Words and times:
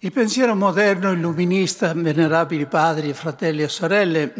Il 0.00 0.12
pensiero 0.12 0.54
moderno 0.54 1.10
illuminista, 1.10 1.92
venerabili 1.92 2.66
padri, 2.66 3.12
fratelli 3.12 3.62
e 3.62 3.68
sorelle, 3.68 4.32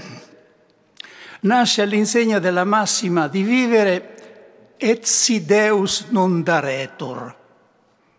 nasce 1.40 1.82
all'insegna 1.82 2.38
della 2.38 2.62
massima 2.62 3.26
di 3.26 3.42
vivere 3.42 4.76
et 4.76 5.02
si 5.02 5.44
Deus 5.44 6.06
non 6.10 6.44
daretur, 6.44 7.34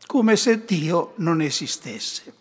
come 0.05 0.35
se 0.35 0.65
Dio 0.65 1.13
non 1.19 1.39
esistesse. 1.41 2.33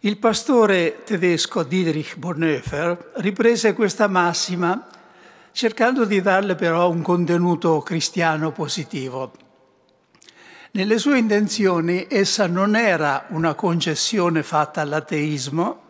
Il 0.00 0.16
pastore 0.16 1.02
tedesco 1.04 1.62
Dietrich 1.62 2.16
Bonhoeffer 2.16 3.12
riprese 3.16 3.74
questa 3.74 4.06
massima 4.06 4.88
cercando 5.52 6.06
di 6.06 6.22
darle 6.22 6.54
però 6.54 6.88
un 6.88 7.02
contenuto 7.02 7.82
cristiano 7.82 8.50
positivo. 8.50 9.47
Nelle 10.70 10.98
sue 10.98 11.16
intenzioni 11.16 12.06
essa 12.10 12.46
non 12.46 12.76
era 12.76 13.24
una 13.28 13.54
concessione 13.54 14.42
fatta 14.42 14.82
all'ateismo, 14.82 15.84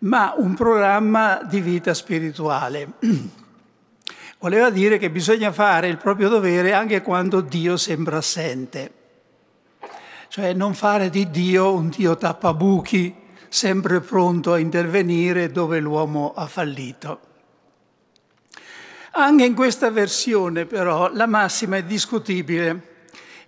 ma 0.00 0.34
un 0.36 0.54
programma 0.54 1.40
di 1.42 1.60
vita 1.60 1.92
spirituale. 1.94 2.92
Voleva 4.38 4.70
dire 4.70 4.98
che 4.98 5.10
bisogna 5.10 5.50
fare 5.50 5.88
il 5.88 5.96
proprio 5.96 6.28
dovere 6.28 6.72
anche 6.72 7.02
quando 7.02 7.40
Dio 7.40 7.76
sembra 7.76 8.18
assente. 8.18 8.92
Cioè 10.28 10.52
non 10.52 10.74
fare 10.74 11.10
di 11.10 11.28
Dio 11.28 11.72
un 11.72 11.88
Dio 11.88 12.16
tappabuchi, 12.16 13.12
sempre 13.48 14.00
pronto 14.00 14.52
a 14.52 14.58
intervenire 14.58 15.50
dove 15.50 15.80
l'uomo 15.80 16.34
ha 16.36 16.46
fallito. 16.46 17.20
Anche 19.12 19.44
in 19.44 19.54
questa 19.56 19.90
versione 19.90 20.66
però 20.66 21.12
la 21.12 21.26
massima 21.26 21.78
è 21.78 21.82
discutibile 21.82 22.87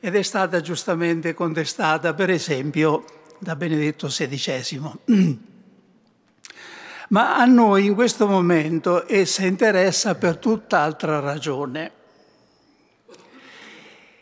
ed 0.01 0.17
è 0.17 0.23
stata 0.23 0.63
giustamente 0.63 1.35
contestata, 1.35 2.15
per 2.15 2.31
esempio, 2.31 3.05
da 3.39 3.55
Benedetto 3.55 4.07
XVI. 4.07 4.93
Ma 7.09 7.37
a 7.37 7.45
noi 7.45 7.87
in 7.87 7.95
questo 7.95 8.27
momento 8.27 9.07
essa 9.07 9.45
interessa 9.45 10.15
per 10.15 10.39
tutt'altra 10.39 11.21
ragione. 11.21 11.93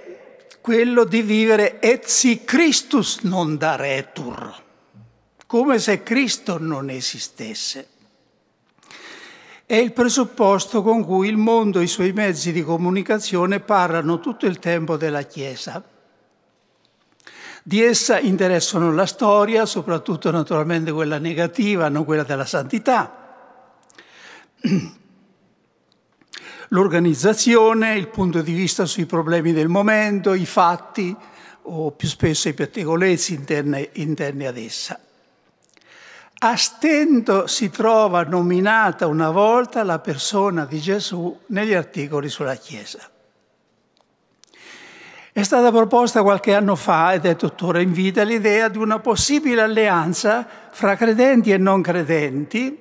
quello 0.61 1.03
di 1.03 1.23
vivere 1.23 1.79
et 1.79 2.45
Christus 2.45 3.21
non 3.21 3.57
daretur, 3.57 4.63
come 5.47 5.79
se 5.79 6.03
Cristo 6.03 6.59
non 6.59 6.91
esistesse 6.91 7.90
è 9.71 9.77
il 9.77 9.93
presupposto 9.93 10.81
con 10.81 11.05
cui 11.05 11.29
il 11.29 11.37
mondo 11.37 11.79
e 11.79 11.83
i 11.83 11.87
suoi 11.87 12.11
mezzi 12.11 12.51
di 12.51 12.61
comunicazione 12.61 13.61
parlano 13.61 14.19
tutto 14.19 14.45
il 14.45 14.59
tempo 14.59 14.97
della 14.97 15.21
Chiesa. 15.21 15.81
Di 17.63 17.81
essa 17.81 18.19
interessano 18.19 18.91
la 18.91 19.05
storia, 19.05 19.65
soprattutto 19.65 20.29
naturalmente 20.29 20.91
quella 20.91 21.19
negativa, 21.19 21.87
non 21.87 22.03
quella 22.03 22.23
della 22.23 22.45
santità, 22.45 23.47
l'organizzazione, 26.67 27.95
il 27.95 28.09
punto 28.09 28.41
di 28.41 28.51
vista 28.51 28.85
sui 28.85 29.05
problemi 29.05 29.53
del 29.53 29.69
momento, 29.69 30.33
i 30.33 30.45
fatti 30.45 31.15
o 31.61 31.91
più 31.91 32.09
spesso 32.09 32.49
i 32.49 32.53
pettegolezzi 32.53 33.35
interni, 33.35 33.87
interni 33.93 34.47
ad 34.47 34.57
essa. 34.57 34.99
A 36.43 36.55
stento 36.55 37.45
si 37.45 37.69
trova 37.69 38.23
nominata 38.23 39.05
una 39.05 39.29
volta 39.29 39.83
la 39.83 39.99
persona 39.99 40.65
di 40.65 40.79
Gesù 40.79 41.39
negli 41.49 41.73
articoli 41.73 42.29
sulla 42.29 42.55
Chiesa. 42.55 43.07
È 45.31 45.43
stata 45.43 45.69
proposta 45.69 46.23
qualche 46.23 46.55
anno 46.55 46.75
fa 46.75 47.13
ed 47.13 47.25
è 47.25 47.35
tuttora 47.35 47.79
in 47.79 47.93
vita 47.93 48.23
l'idea 48.23 48.69
di 48.69 48.79
una 48.79 48.97
possibile 48.97 49.61
alleanza 49.61 50.47
fra 50.71 50.95
credenti 50.95 51.51
e 51.51 51.59
non 51.59 51.83
credenti, 51.83 52.75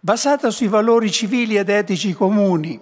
basata 0.00 0.50
sui 0.50 0.66
valori 0.66 1.08
civili 1.08 1.56
ed 1.56 1.68
etici 1.68 2.12
comuni, 2.14 2.80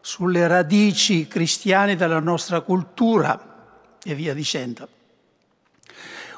sulle 0.00 0.46
radici 0.46 1.26
cristiane 1.26 1.96
della 1.96 2.20
nostra 2.20 2.60
cultura 2.60 3.96
e 4.00 4.14
via 4.14 4.32
dicendo. 4.32 4.93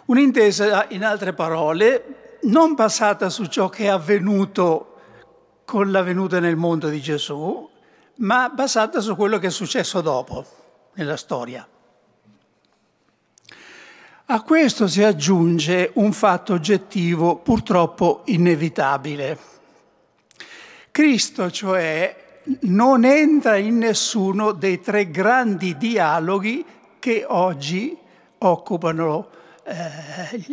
Un'intesa, 0.07 0.87
in 0.91 1.05
altre 1.05 1.33
parole, 1.33 2.39
non 2.43 2.75
basata 2.75 3.29
su 3.29 3.47
ciò 3.47 3.69
che 3.69 3.85
è 3.85 3.89
avvenuto 3.89 4.95
con 5.65 5.91
la 5.91 6.03
venuta 6.03 6.39
nel 6.39 6.55
mondo 6.55 6.89
di 6.89 7.01
Gesù, 7.01 7.69
ma 8.19 8.49
basata 8.49 9.01
su 9.01 9.17
quello 9.17 9.39
che 9.39 9.49
è 9.49 9.51
successo 9.51 10.01
dopo, 10.01 10.47
nella 10.95 11.17
storia. 11.17 11.67
A 14.27 14.43
questo 14.43 14.87
si 14.87 15.03
aggiunge 15.03 15.91
un 15.95 16.13
fatto 16.13 16.53
oggettivo 16.53 17.37
purtroppo 17.37 18.23
inevitabile. 18.27 19.39
Cristo, 20.93 21.51
cioè, 21.51 22.41
non 22.63 23.05
entra 23.05 23.57
in 23.57 23.79
nessuno 23.79 24.53
dei 24.53 24.81
tre 24.81 25.11
grandi 25.11 25.77
dialoghi 25.77 26.65
che 27.01 27.25
oggi 27.27 27.97
occupano 28.39 29.31
eh, 29.67 30.45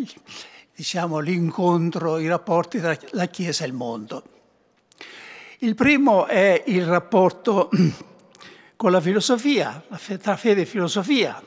diciamo, 0.76 1.20
l'incontro, 1.20 2.18
i 2.18 2.28
rapporti 2.28 2.80
tra 2.80 2.98
la 3.12 3.28
Chiesa 3.28 3.64
e 3.64 3.68
il 3.68 3.74
mondo. 3.74 4.24
Il 5.60 5.76
primo 5.76 6.26
è 6.26 6.64
il 6.66 6.86
rapporto 6.86 7.70
con 8.76 8.92
la 8.92 9.00
filosofia, 9.00 9.82
tra 10.20 10.36
fede 10.36 10.62
e 10.62 10.66
filosofia. 10.66 11.42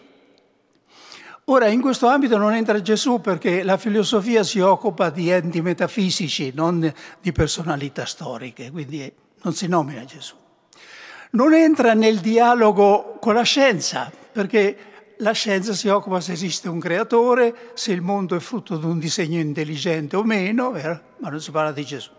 Ora, 1.49 1.69
in 1.69 1.81
questo 1.81 2.09
ambito 2.09 2.39
non 2.39 2.55
entra 2.55 2.81
Gesù 2.81 3.21
perché 3.21 3.63
la 3.63 3.77
filosofia 3.77 4.43
si 4.43 4.59
occupa 4.59 5.11
di 5.11 5.31
enti 5.31 5.61
metafisici, 5.61 6.53
non 6.55 6.93
di 7.21 7.33
personalità 7.33 8.05
storiche, 8.05 8.71
quindi 8.71 9.13
non 9.43 9.55
si 9.55 9.69
nomina 9.69 10.05
Gesù. 10.05 10.35
Non 11.33 11.55
entra 11.55 11.95
nel 11.95 12.19
dialogo 12.19 13.19
con 13.21 13.35
la 13.35 13.43
scienza 13.43 14.11
perché 14.33 14.77
la 15.19 15.33
scienza 15.33 15.73
si 15.73 15.89
occupa 15.89 16.21
se 16.21 16.33
esiste 16.33 16.69
un 16.69 16.79
creatore, 16.79 17.71
se 17.75 17.93
il 17.93 18.03
mondo 18.03 18.37
è 18.37 18.41
frutto 18.41 18.77
di 18.77 18.85
un 18.85 18.99
disegno 18.99 19.41
intelligente 19.41 20.17
o 20.17 20.23
meno, 20.23 20.73
ma 20.73 21.29
non 21.29 21.41
si 21.41 21.51
parla 21.51 21.73
di 21.73 21.85
Gesù. 21.85 22.11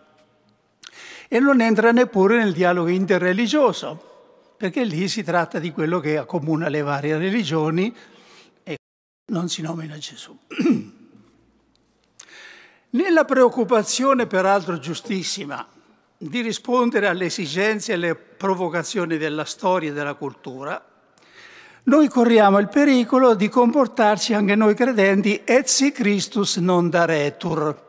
E 1.28 1.40
non 1.40 1.62
entra 1.62 1.92
neppure 1.92 2.38
nel 2.38 2.54
dialogo 2.54 2.90
interreligioso, 2.90 4.56
perché 4.58 4.84
lì 4.84 5.08
si 5.08 5.24
tratta 5.24 5.60
di 5.60 5.72
quello 5.72 6.00
che 6.00 6.18
accomuna 6.18 6.70
le 6.70 6.82
varie 6.82 7.18
religioni 7.18 7.94
e 8.64 8.78
non 9.32 9.50
si 9.50 9.62
nomina 9.62 9.98
Gesù. 9.98 10.36
Nella 12.90 13.26
preoccupazione, 13.26 14.26
peraltro 14.26 14.80
giustissima, 14.80 15.68
di 16.18 16.42
rispondere 16.42 17.08
alle 17.08 17.26
esigenze 17.26 17.92
e 17.92 17.96
alle 17.96 18.16
provocazioni 18.16 19.18
della 19.18 19.46
storia 19.46 19.92
e 19.92 19.94
della 19.94 20.16
cultura, 20.16 20.84
noi 21.88 22.10
corriamo 22.10 22.60
il 22.60 22.68
pericolo 22.68 23.34
di 23.34 23.48
comportarci 23.48 24.34
anche 24.34 24.56
noi 24.56 24.76
credenti 24.76 25.42
et 25.46 25.92
Christus 25.94 26.58
non 26.58 26.90
daretur, 26.90 27.86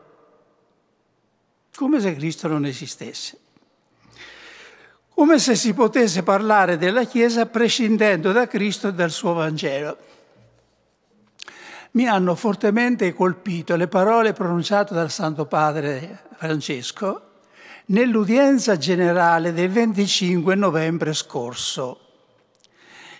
come 1.75 1.99
se 1.99 2.15
Cristo 2.15 2.47
non 2.47 2.65
esistesse. 2.65 3.37
Come 5.13 5.37
se 5.37 5.55
si 5.55 5.73
potesse 5.73 6.23
parlare 6.23 6.77
della 6.77 7.03
Chiesa 7.03 7.45
prescindendo 7.45 8.31
da 8.31 8.47
Cristo 8.47 8.87
e 8.87 8.93
dal 8.93 9.11
suo 9.11 9.33
Vangelo. 9.33 9.97
Mi 11.91 12.07
hanno 12.07 12.35
fortemente 12.35 13.13
colpito 13.13 13.75
le 13.75 13.89
parole 13.89 14.31
pronunciate 14.31 14.93
dal 14.93 15.11
Santo 15.11 15.45
Padre 15.45 16.23
Francesco 16.37 17.23
nell'udienza 17.87 18.77
generale 18.77 19.51
del 19.51 19.69
25 19.69 20.55
novembre 20.55 21.13
scorso 21.13 22.08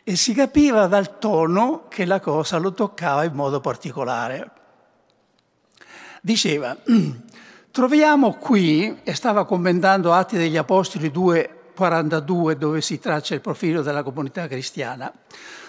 e 0.10 0.16
si 0.16 0.34
capiva 0.34 0.88
dal 0.88 1.20
tono 1.20 1.84
che 1.88 2.04
la 2.04 2.20
cosa 2.20 2.58
lo 2.58 2.74
toccava 2.74 3.26
in 3.26 3.34
modo 3.34 3.60
particolare. 3.60 4.50
Diceva, 6.20 6.76
troviamo 7.70 8.34
qui, 8.34 9.02
e 9.04 9.14
stava 9.14 9.46
commentando 9.46 10.12
Atti 10.12 10.36
degli 10.36 10.58
Apostoli 10.58 11.10
2,42 11.10 12.54
dove 12.54 12.82
si 12.82 12.98
traccia 12.98 13.36
il 13.36 13.42
profilo 13.42 13.84
della 13.84 14.02
comunità 14.02 14.48
cristiana, 14.48 15.14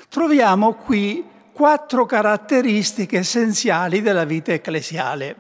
troviamo 0.08 0.72
qui 0.72 1.22
quattro 1.52 2.06
caratteristiche 2.06 3.18
essenziali 3.18 4.00
della 4.00 4.24
vita 4.24 4.54
ecclesiale. 4.54 5.36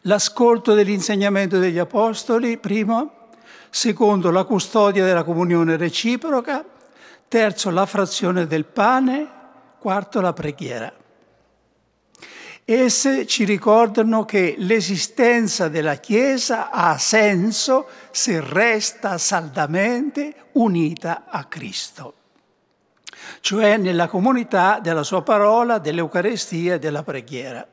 L'ascolto 0.00 0.74
dell'insegnamento 0.74 1.60
degli 1.60 1.78
Apostoli, 1.78 2.58
primo, 2.58 3.28
secondo 3.70 4.32
la 4.32 4.42
custodia 4.42 5.04
della 5.04 5.22
comunione 5.22 5.76
reciproca, 5.76 6.64
terzo 7.28 7.70
la 7.70 7.86
frazione 7.86 8.46
del 8.46 8.64
pane, 8.64 9.28
quarto 9.78 10.20
la 10.20 10.32
preghiera. 10.32 10.92
Esse 12.64 13.26
ci 13.26 13.44
ricordano 13.44 14.24
che 14.24 14.54
l'esistenza 14.58 15.68
della 15.68 15.94
Chiesa 15.94 16.70
ha 16.70 16.98
senso 16.98 17.88
se 18.10 18.40
resta 18.40 19.16
saldamente 19.16 20.34
unita 20.52 21.24
a 21.28 21.44
Cristo, 21.44 22.14
cioè 23.40 23.78
nella 23.78 24.06
comunità 24.06 24.80
della 24.80 25.02
sua 25.02 25.22
parola, 25.22 25.78
dell'Eucarestia 25.78 26.74
e 26.74 26.78
della 26.78 27.02
preghiera. 27.02 27.66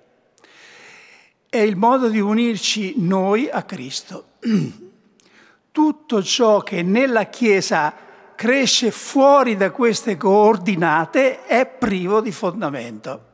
È 1.49 1.57
il 1.57 1.75
modo 1.75 2.07
di 2.07 2.19
unirci 2.19 2.93
noi 2.97 3.49
a 3.49 3.63
Cristo. 3.63 4.27
Tutto 5.71 6.23
ciò 6.23 6.61
che 6.61 6.83
nella 6.83 7.25
Chiesa 7.25 8.04
cresce 8.35 8.91
fuori 8.91 9.55
da 9.55 9.71
queste 9.71 10.17
coordinate 10.17 11.45
è 11.45 11.65
privo 11.65 12.21
di 12.21 12.31
fondamento. 12.31 13.33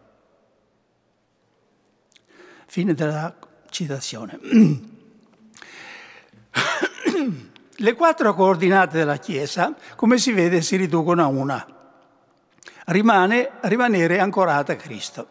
Fine 2.68 2.94
della 2.94 3.36
citazione. 3.70 4.40
Le 7.76 7.94
quattro 7.94 8.34
coordinate 8.36 8.98
della 9.00 9.18
Chiesa, 9.18 9.76
come 9.96 10.20
si 10.20 10.32
vede, 10.32 10.62
si 10.62 10.76
riducono 10.76 11.24
a 11.24 11.28
una. 11.28 11.66
Rimane 12.86 13.52
rimanere 13.62 14.20
ancorata 14.20 14.74
a 14.74 14.76
Cristo. 14.76 15.28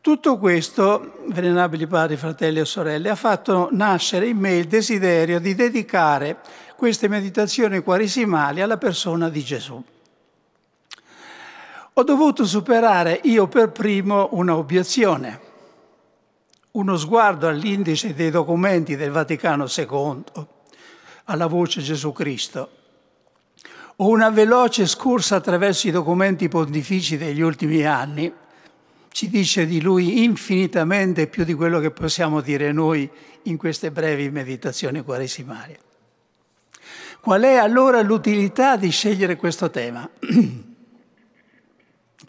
Tutto 0.00 0.38
questo, 0.38 1.18
venerabili 1.26 1.86
padri, 1.86 2.16
fratelli 2.16 2.60
e 2.60 2.64
sorelle, 2.64 3.10
ha 3.10 3.14
fatto 3.14 3.68
nascere 3.72 4.28
in 4.28 4.38
me 4.38 4.56
il 4.56 4.66
desiderio 4.66 5.40
di 5.40 5.54
dedicare 5.54 6.38
queste 6.78 7.08
meditazioni 7.08 7.80
quaresimali 7.80 8.60
alla 8.60 8.76
persona 8.76 9.28
di 9.28 9.42
Gesù. 9.42 9.82
Ho 11.94 12.02
dovuto 12.04 12.46
superare 12.46 13.18
io 13.24 13.48
per 13.48 13.72
primo 13.72 14.28
una 14.34 14.56
obiezione 14.56 15.40
uno 16.70 16.96
sguardo 16.96 17.48
all'indice 17.48 18.14
dei 18.14 18.30
documenti 18.30 18.94
del 18.94 19.10
Vaticano 19.10 19.66
II, 19.66 20.22
alla 21.24 21.48
voce 21.48 21.80
Gesù 21.80 22.12
Cristo, 22.12 22.70
o 23.96 24.06
una 24.06 24.30
veloce 24.30 24.86
scorsa 24.86 25.34
attraverso 25.34 25.88
i 25.88 25.90
documenti 25.90 26.46
pontifici 26.46 27.16
degli 27.16 27.40
ultimi 27.40 27.84
anni, 27.84 28.32
ci 29.08 29.28
dice 29.28 29.66
di 29.66 29.80
lui 29.80 30.22
infinitamente 30.22 31.26
più 31.26 31.42
di 31.42 31.54
quello 31.54 31.80
che 31.80 31.90
possiamo 31.90 32.40
dire 32.40 32.70
noi 32.70 33.10
in 33.42 33.56
queste 33.56 33.90
brevi 33.90 34.30
meditazioni 34.30 35.02
quaresimali. 35.02 35.86
Qual 37.20 37.42
è 37.42 37.54
allora 37.56 38.00
l'utilità 38.00 38.76
di 38.76 38.90
scegliere 38.90 39.36
questo 39.36 39.70
tema? 39.70 40.08
Il 40.20 40.64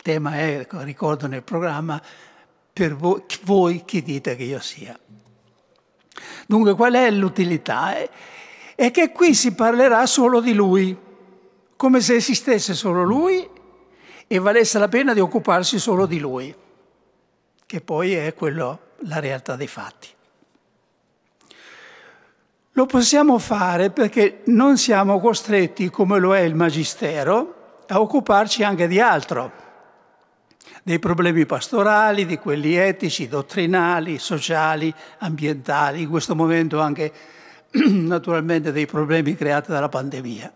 tema 0.01 0.35
è, 0.35 0.67
ricordo 0.69 1.27
nel 1.27 1.43
programma, 1.43 2.01
per 2.73 2.95
voi, 2.95 3.23
voi 3.43 3.85
chi 3.85 4.01
dite 4.01 4.35
che 4.35 4.43
io 4.43 4.59
sia. 4.59 4.97
Dunque 6.47 6.73
qual 6.73 6.93
è 6.93 7.11
l'utilità? 7.11 7.95
È 8.75 8.91
che 8.91 9.11
qui 9.11 9.35
si 9.35 9.53
parlerà 9.53 10.05
solo 10.05 10.41
di 10.41 10.53
lui, 10.53 10.97
come 11.75 12.01
se 12.01 12.15
esistesse 12.15 12.73
solo 12.73 13.03
lui 13.03 13.47
e 14.25 14.39
valesse 14.39 14.79
la 14.79 14.87
pena 14.87 15.13
di 15.13 15.19
occuparsi 15.19 15.79
solo 15.79 16.05
di 16.05 16.19
lui, 16.19 16.53
che 17.65 17.81
poi 17.81 18.13
è 18.13 18.33
quello, 18.33 18.79
la 19.03 19.19
realtà 19.19 19.55
dei 19.55 19.67
fatti. 19.67 20.07
Lo 22.73 22.85
possiamo 22.85 23.39
fare 23.39 23.89
perché 23.89 24.41
non 24.45 24.77
siamo 24.77 25.19
costretti, 25.19 25.89
come 25.89 26.19
lo 26.19 26.35
è 26.35 26.41
il 26.41 26.55
Magistero, 26.55 27.81
a 27.87 27.99
occuparci 27.99 28.63
anche 28.63 28.87
di 28.87 28.99
altro 28.99 29.67
dei 30.83 30.99
problemi 30.99 31.45
pastorali, 31.45 32.25
di 32.25 32.37
quelli 32.37 32.75
etici, 32.75 33.27
dottrinali, 33.27 34.17
sociali, 34.17 34.93
ambientali, 35.19 36.01
in 36.01 36.09
questo 36.09 36.35
momento 36.35 36.79
anche 36.79 37.11
naturalmente 37.89 38.71
dei 38.71 38.85
problemi 38.85 39.35
creati 39.35 39.71
dalla 39.71 39.89
pandemia. 39.89 40.51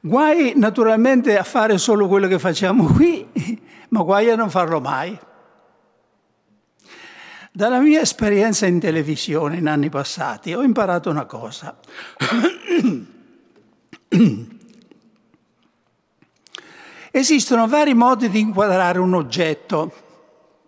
Guai 0.00 0.52
naturalmente 0.56 1.36
a 1.36 1.42
fare 1.42 1.78
solo 1.78 2.06
quello 2.06 2.28
che 2.28 2.38
facciamo 2.38 2.84
qui, 2.84 3.26
ma 3.90 4.02
guai 4.02 4.30
a 4.30 4.36
non 4.36 4.50
farlo 4.50 4.80
mai. 4.80 5.18
Dalla 7.56 7.80
mia 7.80 8.02
esperienza 8.02 8.66
in 8.66 8.78
televisione 8.78 9.56
in 9.56 9.66
anni 9.66 9.88
passati 9.88 10.52
ho 10.52 10.60
imparato 10.60 11.08
una 11.08 11.24
cosa. 11.24 11.74
Esistono 17.10 17.66
vari 17.66 17.94
modi 17.94 18.28
di 18.28 18.40
inquadrare 18.40 18.98
un 18.98 19.14
oggetto, 19.14 19.90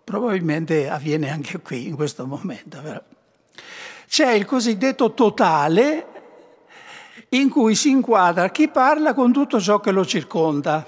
probabilmente 0.03 0.89
avviene 0.89 1.29
anche 1.29 1.59
qui 1.59 1.85
in 1.85 1.95
questo 1.95 2.25
momento. 2.25 2.81
Però. 2.81 3.03
C'è 4.07 4.31
il 4.31 4.45
cosiddetto 4.45 5.13
totale 5.13 6.07
in 7.29 7.49
cui 7.49 7.75
si 7.75 7.91
inquadra 7.91 8.49
chi 8.49 8.67
parla 8.67 9.13
con 9.13 9.31
tutto 9.31 9.61
ciò 9.61 9.79
che 9.79 9.91
lo 9.91 10.03
circonda. 10.03 10.83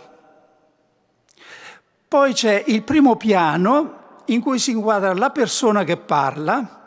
Poi 2.07 2.33
c'è 2.33 2.63
il 2.65 2.81
primo 2.81 3.17
piano 3.17 3.99
in 4.25 4.41
cui 4.41 4.59
si 4.59 4.71
inquadra 4.71 5.13
la 5.13 5.29
persona 5.29 5.83
che 5.83 5.97
parla 5.97 6.79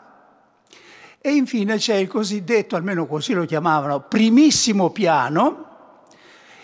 e 1.19 1.31
infine 1.31 1.77
c'è 1.77 1.95
il 1.95 2.07
cosiddetto, 2.07 2.75
almeno 2.75 3.07
così 3.07 3.33
lo 3.33 3.45
chiamavano, 3.45 4.01
primissimo 4.01 4.91
piano 4.91 5.63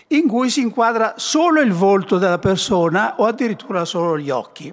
in 0.08 0.28
cui 0.28 0.50
si 0.50 0.60
inquadra 0.60 1.14
solo 1.16 1.60
il 1.60 1.72
volto 1.72 2.18
della 2.18 2.38
persona 2.38 3.16
o 3.16 3.26
addirittura 3.26 3.84
solo 3.84 4.18
gli 4.18 4.30
occhi. 4.30 4.72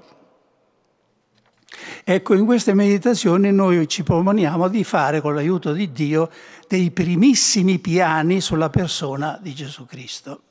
Ecco, 2.04 2.34
in 2.34 2.46
queste 2.46 2.74
meditazioni 2.74 3.52
noi 3.52 3.88
ci 3.88 4.04
proponiamo 4.04 4.68
di 4.68 4.84
fare 4.84 5.22
con 5.22 5.34
l'aiuto 5.34 5.74
di 5.74 5.92
Dio 5.92 6.30
dei 6.68 6.92
primissimi 6.92 7.80
piani 7.80 8.42
sulla 8.42 8.70
persona 8.70 9.40
di 9.42 9.54
Gesù 9.54 9.86
Cristo. 9.86 10.42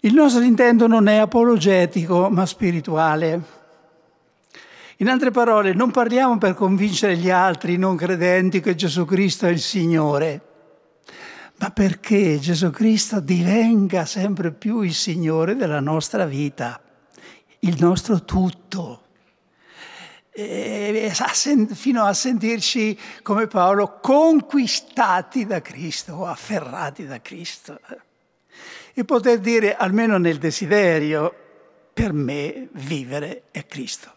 Il 0.00 0.14
nostro 0.14 0.42
intento 0.42 0.86
non 0.86 1.08
è 1.08 1.16
apologetico, 1.16 2.28
ma 2.30 2.46
spirituale. 2.46 3.56
In 4.98 5.08
altre 5.08 5.30
parole, 5.30 5.74
non 5.74 5.90
parliamo 5.90 6.38
per 6.38 6.54
convincere 6.54 7.16
gli 7.16 7.30
altri 7.30 7.76
non 7.76 7.96
credenti 7.96 8.60
che 8.60 8.74
Gesù 8.74 9.04
Cristo 9.04 9.46
è 9.46 9.50
il 9.50 9.60
Signore 9.60 10.42
ma 11.58 11.70
perché 11.70 12.38
Gesù 12.38 12.70
Cristo 12.70 13.20
divenga 13.20 14.04
sempre 14.06 14.52
più 14.52 14.80
il 14.82 14.94
Signore 14.94 15.56
della 15.56 15.80
nostra 15.80 16.24
vita, 16.24 16.80
il 17.60 17.76
nostro 17.80 18.24
tutto. 18.24 19.02
E 20.30 21.12
fino 21.72 22.04
a 22.04 22.12
sentirci 22.12 22.96
come 23.22 23.48
Paolo 23.48 23.98
conquistati 24.00 25.46
da 25.46 25.60
Cristo 25.60 26.24
afferrati 26.24 27.06
da 27.06 27.20
Cristo. 27.20 27.80
E 28.98 29.04
poter 29.04 29.38
dire, 29.38 29.76
almeno 29.76 30.18
nel 30.18 30.38
desiderio, 30.38 31.32
per 31.92 32.12
me 32.12 32.66
vivere 32.72 33.44
è 33.52 33.64
Cristo. 33.64 34.12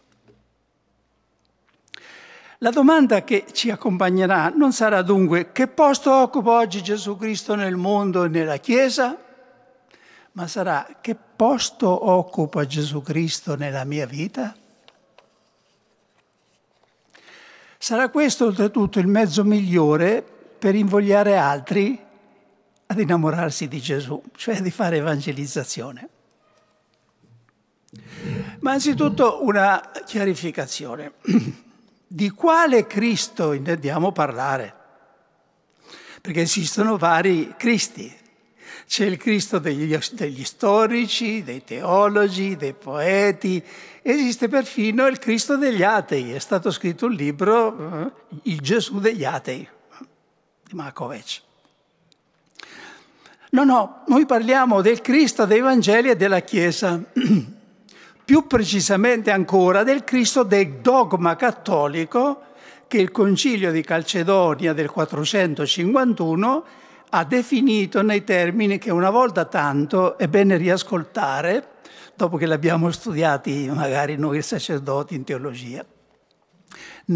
La 2.58 2.70
domanda 2.70 3.22
che 3.22 3.44
ci 3.52 3.70
accompagnerà 3.70 4.48
non 4.48 4.72
sarà 4.72 5.02
dunque 5.02 5.52
che 5.52 5.68
posto 5.68 6.12
occupa 6.12 6.56
oggi 6.56 6.82
Gesù 6.82 7.16
Cristo 7.16 7.54
nel 7.54 7.76
mondo 7.76 8.24
e 8.24 8.28
nella 8.28 8.56
Chiesa, 8.56 9.16
ma 10.32 10.48
sarà 10.48 10.98
che 11.00 11.14
posto 11.14 12.10
occupa 12.10 12.66
Gesù 12.66 13.02
Cristo 13.02 13.54
nella 13.54 13.84
mia 13.84 14.06
vita? 14.06 14.52
Sarà 17.78 18.08
questo 18.08 18.46
oltretutto 18.46 18.98
il 18.98 19.06
mezzo 19.06 19.44
migliore 19.44 20.24
per 20.58 20.74
invogliare 20.74 21.36
altri 21.36 22.10
ad 22.92 23.00
innamorarsi 23.00 23.68
di 23.68 23.80
Gesù, 23.80 24.22
cioè 24.36 24.60
di 24.60 24.70
fare 24.70 24.98
evangelizzazione. 24.98 26.08
Ma 28.60 28.72
anzitutto 28.72 29.44
una 29.44 29.90
chiarificazione. 30.06 31.14
Di 32.12 32.28
quale 32.28 32.86
Cristo 32.86 33.52
intendiamo 33.52 34.12
parlare? 34.12 34.74
Perché 36.20 36.42
esistono 36.42 36.98
vari 36.98 37.54
Cristi. 37.56 38.14
C'è 38.86 39.06
il 39.06 39.16
Cristo 39.16 39.58
degli, 39.58 39.96
degli 40.12 40.44
storici, 40.44 41.42
dei 41.42 41.64
teologi, 41.64 42.56
dei 42.56 42.74
poeti, 42.74 43.64
esiste 44.02 44.48
perfino 44.48 45.06
il 45.06 45.18
Cristo 45.18 45.56
degli 45.56 45.82
atei. 45.82 46.32
È 46.32 46.38
stato 46.38 46.70
scritto 46.70 47.06
un 47.06 47.12
libro, 47.12 48.04
eh, 48.04 48.12
Il 48.42 48.60
Gesù 48.60 49.00
degli 49.00 49.24
atei, 49.24 49.66
di 50.62 50.74
Markovic. 50.74 51.40
No, 53.54 53.64
no, 53.64 54.04
noi 54.06 54.24
parliamo 54.24 54.80
del 54.80 55.02
Cristo 55.02 55.44
dei 55.44 55.60
Vangeli 55.60 56.08
e 56.08 56.16
della 56.16 56.40
Chiesa. 56.40 56.98
più 58.24 58.46
precisamente 58.46 59.30
ancora 59.30 59.82
del 59.82 60.04
Cristo 60.04 60.42
del 60.42 60.78
dogma 60.80 61.36
cattolico 61.36 62.44
che 62.86 62.98
il 62.98 63.10
Concilio 63.10 63.70
di 63.70 63.82
Calcedonia 63.82 64.72
del 64.72 64.90
451 64.90 66.64
ha 67.10 67.24
definito 67.24 68.00
nei 68.00 68.24
termini 68.24 68.78
che 68.78 68.90
una 68.90 69.10
volta 69.10 69.44
tanto 69.44 70.16
è 70.16 70.28
bene 70.28 70.56
riascoltare 70.56 71.68
dopo 72.14 72.38
che 72.38 72.46
l'abbiamo 72.46 72.90
studiati 72.90 73.68
magari 73.68 74.16
noi 74.16 74.40
sacerdoti 74.40 75.14
in 75.14 75.24
teologia, 75.24 75.84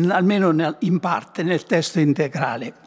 almeno 0.09 0.76
in 0.81 1.00
parte 1.00 1.43
nel 1.43 1.64
testo 1.64 1.99
integrale. 1.99 2.86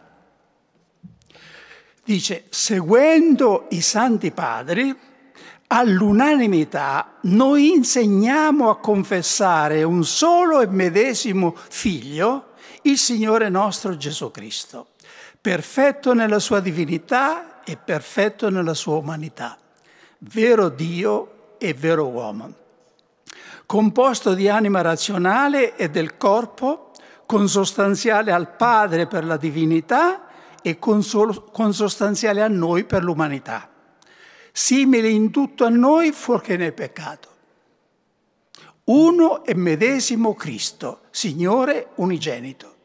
Dice, 2.10 2.46
seguendo 2.50 3.68
i 3.70 3.82
santi 3.82 4.32
padri, 4.32 4.98
all'unanimità 5.68 7.18
noi 7.26 7.70
insegniamo 7.70 8.72
a 8.72 8.80
confessare 8.80 9.84
un 9.84 10.04
solo 10.04 10.60
e 10.62 10.66
medesimo 10.66 11.56
figlio, 11.56 12.54
il 12.82 12.98
Signore 12.98 13.50
nostro 13.50 13.96
Gesù 13.96 14.32
Cristo, 14.32 14.88
perfetto 15.40 16.16
nella 16.16 16.40
sua 16.40 16.62
divinità 16.62 17.62
e 17.64 17.78
perfetto 17.78 18.50
nella 18.50 18.74
sua 18.74 18.96
umanità, 18.96 19.56
vero 20.18 20.70
Dio 20.70 21.58
e 21.60 21.76
vero 21.76 22.08
uomo, 22.08 22.54
composto 23.68 24.34
di 24.34 24.50
anima 24.50 24.82
razionale 24.82 25.76
e 25.76 25.92
del 25.92 26.18
corpo, 26.18 26.90
consostanziale 27.28 28.32
al 28.32 28.56
Padre 28.56 29.06
per 29.06 29.24
la 29.26 29.38
divinità 29.38 30.24
e 30.62 30.78
consostanziale 30.80 32.42
a 32.42 32.48
noi 32.48 32.84
per 32.84 33.04
l'umanità 33.04 33.70
simile 34.60 35.08
in 35.08 35.32
tutto 35.32 35.64
a 35.64 35.70
noi 35.70 36.12
fuorché 36.12 36.58
nel 36.58 36.74
peccato. 36.74 37.28
Uno 38.86 39.46
e 39.46 39.56
medesimo 39.56 40.34
Cristo, 40.34 41.04
Signore 41.12 41.92
unigenito. 41.96 42.76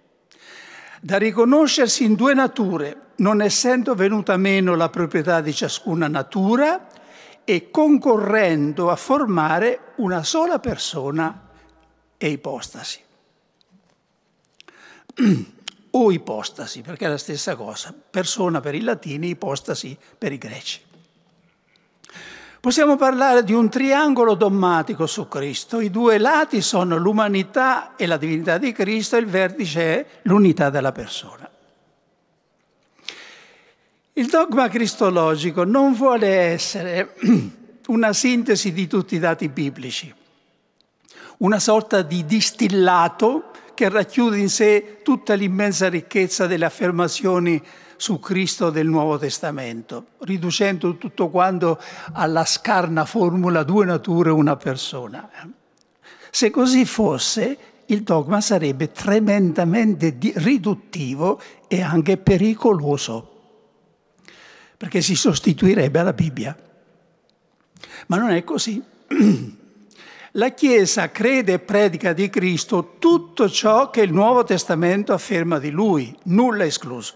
Da 1.00 1.16
riconoscersi 1.18 2.04
in 2.04 2.14
due 2.14 2.32
nature, 2.32 3.12
non 3.16 3.42
essendo 3.42 3.94
venuta 3.94 4.36
meno 4.36 4.76
la 4.76 4.88
proprietà 4.88 5.40
di 5.40 5.52
ciascuna 5.52 6.06
natura 6.06 6.86
e 7.42 7.70
concorrendo 7.70 8.90
a 8.90 8.96
formare 8.96 9.94
una 9.96 10.22
sola 10.22 10.58
persona 10.58 11.48
e 12.16 12.28
ipostasi. 12.28 13.02
o 15.96 16.10
ipostasi, 16.10 16.82
perché 16.82 17.06
è 17.06 17.08
la 17.08 17.18
stessa 17.18 17.54
cosa, 17.56 17.94
persona 18.10 18.60
per 18.60 18.74
i 18.74 18.80
latini, 18.80 19.28
ipostasi 19.30 19.96
per 20.18 20.32
i 20.32 20.38
greci. 20.38 20.80
Possiamo 22.60 22.96
parlare 22.96 23.44
di 23.44 23.52
un 23.52 23.68
triangolo 23.68 24.34
dommatico 24.34 25.06
su 25.06 25.28
Cristo. 25.28 25.80
I 25.80 25.90
due 25.90 26.16
lati 26.16 26.62
sono 26.62 26.96
l'umanità 26.96 27.94
e 27.94 28.06
la 28.06 28.16
divinità 28.16 28.56
di 28.56 28.72
Cristo 28.72 29.16
e 29.16 29.20
il 29.20 29.26
vertice 29.26 29.82
è 29.82 30.06
l'unità 30.22 30.70
della 30.70 30.90
persona. 30.90 31.48
Il 34.14 34.26
dogma 34.28 34.68
cristologico 34.68 35.64
non 35.64 35.92
vuole 35.92 36.28
essere 36.28 37.14
una 37.88 38.12
sintesi 38.14 38.72
di 38.72 38.86
tutti 38.86 39.16
i 39.16 39.18
dati 39.18 39.48
biblici, 39.48 40.12
una 41.38 41.58
sorta 41.58 42.00
di 42.00 42.24
distillato 42.24 43.50
che 43.74 43.88
racchiude 43.88 44.38
in 44.38 44.48
sé 44.48 45.00
tutta 45.02 45.34
l'immensa 45.34 45.88
ricchezza 45.88 46.46
delle 46.46 46.64
affermazioni 46.64 47.62
su 47.96 48.18
Cristo 48.18 48.70
del 48.70 48.86
Nuovo 48.86 49.18
Testamento, 49.18 50.06
riducendo 50.20 50.96
tutto 50.96 51.28
quanto 51.28 51.80
alla 52.12 52.44
scarna 52.44 53.04
formula 53.04 53.62
due 53.62 53.84
nature, 53.84 54.30
una 54.30 54.56
persona. 54.56 55.28
Se 56.30 56.50
così 56.50 56.84
fosse, 56.84 57.58
il 57.86 58.02
dogma 58.02 58.40
sarebbe 58.40 58.90
tremendamente 58.90 60.16
riduttivo 60.34 61.40
e 61.68 61.82
anche 61.82 62.16
pericoloso, 62.16 63.30
perché 64.76 65.00
si 65.00 65.14
sostituirebbe 65.14 65.98
alla 65.98 66.12
Bibbia. 66.12 66.56
Ma 68.06 68.16
non 68.16 68.30
è 68.30 68.42
così. 68.44 68.82
La 70.36 70.48
Chiesa 70.48 71.12
crede 71.12 71.52
e 71.52 71.58
predica 71.60 72.12
di 72.12 72.28
Cristo 72.28 72.96
tutto 72.98 73.48
ciò 73.48 73.90
che 73.90 74.00
il 74.00 74.12
Nuovo 74.12 74.42
Testamento 74.42 75.12
afferma 75.12 75.60
di 75.60 75.70
Lui, 75.70 76.12
nulla 76.24 76.64
escluso. 76.64 77.14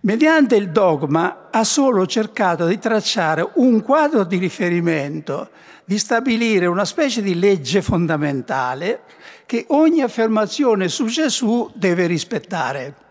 Mediante 0.00 0.56
il 0.56 0.70
dogma 0.70 1.46
ha 1.48 1.62
solo 1.62 2.06
cercato 2.06 2.66
di 2.66 2.76
tracciare 2.80 3.48
un 3.54 3.82
quadro 3.82 4.24
di 4.24 4.38
riferimento, 4.38 5.50
di 5.84 5.96
stabilire 5.96 6.66
una 6.66 6.84
specie 6.84 7.22
di 7.22 7.38
legge 7.38 7.82
fondamentale 7.82 9.02
che 9.46 9.66
ogni 9.68 10.02
affermazione 10.02 10.88
su 10.88 11.06
Gesù 11.06 11.70
deve 11.72 12.06
rispettare. 12.06 13.09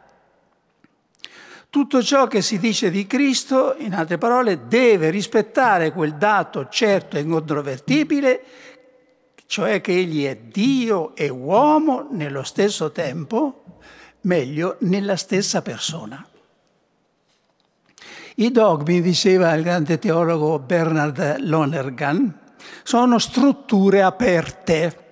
Tutto 1.71 2.01
ciò 2.01 2.25
che 2.25 2.41
si 2.41 2.57
dice 2.57 2.89
di 2.89 3.05
Cristo, 3.05 3.75
in 3.77 3.93
altre 3.93 4.17
parole, 4.17 4.67
deve 4.67 5.11
rispettare 5.11 5.91
quel 5.91 6.15
dato 6.15 6.67
certo 6.67 7.15
e 7.15 7.19
incontrovertibile, 7.19 8.43
cioè 9.45 9.79
che 9.79 9.91
egli 9.91 10.25
è 10.25 10.35
Dio 10.35 11.15
e 11.15 11.29
uomo 11.29 12.07
nello 12.09 12.41
stesso 12.41 12.91
tempo, 12.91 13.65
meglio, 14.21 14.77
nella 14.79 15.15
stessa 15.15 15.61
persona. 15.61 16.25
I 18.37 18.51
dogmi, 18.51 18.99
diceva 18.99 19.53
il 19.53 19.61
grande 19.61 19.99
teologo 19.99 20.57
Bernard 20.57 21.37
Lonergan, 21.41 22.35
sono 22.81 23.19
strutture 23.19 24.01
aperte, 24.01 25.08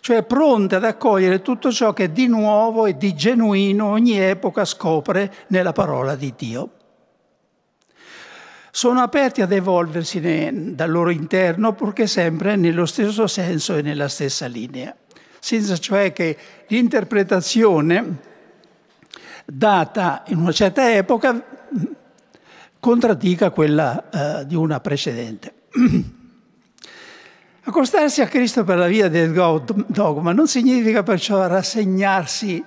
cioè 0.00 0.22
pronte 0.22 0.76
ad 0.76 0.84
accogliere 0.84 1.42
tutto 1.42 1.70
ciò 1.70 1.92
che 1.92 2.12
di 2.12 2.26
nuovo 2.26 2.86
e 2.86 2.96
di 2.96 3.14
genuino 3.14 3.86
ogni 3.86 4.18
epoca 4.18 4.64
scopre 4.64 5.32
nella 5.48 5.72
parola 5.72 6.14
di 6.16 6.34
Dio. 6.36 6.70
Sono 8.72 9.00
aperti 9.00 9.42
ad 9.42 9.52
evolversi 9.52 10.20
dal 10.74 10.90
loro 10.90 11.10
interno 11.10 11.72
purché 11.72 12.06
sempre 12.06 12.54
nello 12.54 12.86
stesso 12.86 13.26
senso 13.26 13.76
e 13.76 13.82
nella 13.82 14.08
stessa 14.08 14.46
linea, 14.46 14.94
senza 15.40 15.76
cioè 15.76 16.12
che 16.12 16.36
l'interpretazione 16.68 18.28
data 19.44 20.22
in 20.28 20.38
una 20.38 20.52
certa 20.52 20.94
epoca 20.94 21.44
contraddica 22.78 23.50
quella 23.50 24.40
eh, 24.40 24.46
di 24.46 24.54
una 24.54 24.78
precedente. 24.78 25.54
Accostarsi 27.62 28.22
a 28.22 28.26
Cristo 28.26 28.64
per 28.64 28.78
la 28.78 28.86
via 28.86 29.08
del 29.08 29.32
dogma 29.86 30.32
non 30.32 30.48
significa 30.48 31.02
perciò 31.02 31.46
rassegnarsi 31.46 32.64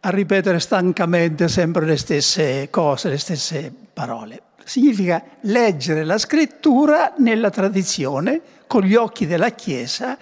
a 0.00 0.10
ripetere 0.10 0.58
stancamente 0.58 1.46
sempre 1.48 1.86
le 1.86 1.96
stesse 1.96 2.68
cose, 2.68 3.10
le 3.10 3.18
stesse 3.18 3.72
parole. 3.92 4.42
Significa 4.64 5.22
leggere 5.42 6.04
la 6.04 6.18
scrittura 6.18 7.14
nella 7.18 7.50
tradizione, 7.50 8.40
con 8.66 8.82
gli 8.82 8.94
occhi 8.94 9.26
della 9.26 9.50
Chiesa, 9.50 10.18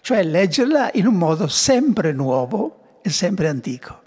cioè 0.00 0.22
leggerla 0.22 0.90
in 0.94 1.06
un 1.06 1.14
modo 1.14 1.48
sempre 1.48 2.12
nuovo 2.12 2.98
e 3.00 3.10
sempre 3.10 3.48
antico. 3.48 4.02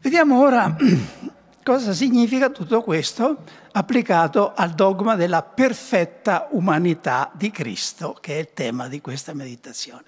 Vediamo 0.00 0.40
ora 0.40 0.74
cosa 1.68 1.92
significa 1.92 2.48
tutto 2.48 2.80
questo 2.80 3.42
applicato 3.72 4.54
al 4.54 4.70
dogma 4.70 5.16
della 5.16 5.42
perfetta 5.42 6.48
umanità 6.52 7.30
di 7.34 7.50
Cristo, 7.50 8.16
che 8.18 8.36
è 8.36 8.38
il 8.38 8.48
tema 8.54 8.88
di 8.88 9.02
questa 9.02 9.34
meditazione. 9.34 10.04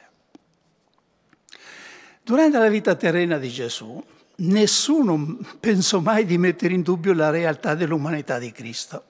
Durante 2.23 2.57
la 2.57 2.71
vita 2.71 2.95
terrena 2.95 3.37
di 3.37 3.51
Gesù, 3.51 4.03
nessuno 4.37 5.37
pensò 5.61 6.01
mai 6.01 6.25
di 6.25 6.39
mettere 6.39 6.73
in 6.73 6.81
dubbio 6.81 7.13
la 7.13 7.29
realtà 7.29 7.75
dell'umanità 7.75 8.39
di 8.39 8.53
Cristo, 8.53 9.05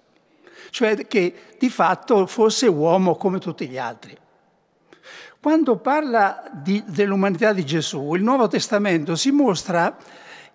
cioè 0.70 1.06
che 1.06 1.54
di 1.56 1.70
fatto 1.70 2.26
fosse 2.26 2.66
uomo 2.66 3.14
come 3.14 3.38
tutti 3.38 3.68
gli 3.68 3.78
altri. 3.78 4.18
Quando 5.40 5.76
parla 5.76 6.50
dell'umanità 6.52 7.52
di 7.52 7.64
Gesù, 7.64 8.12
il 8.16 8.24
Nuovo 8.24 8.48
Testamento 8.48 9.14
si 9.14 9.30
mostra 9.30 9.96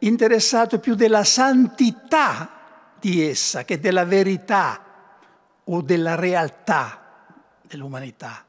interessato 0.08 0.80
più 0.80 0.96
della 0.96 1.24
santità 1.24 2.50
di 3.00 3.24
essa 3.28 3.64
che 3.64 3.80
della 3.80 4.06
verità 4.06 4.84
o 5.64 5.82
della 5.82 6.16
realtà 6.16 7.02
dell'umanità. 7.62 8.46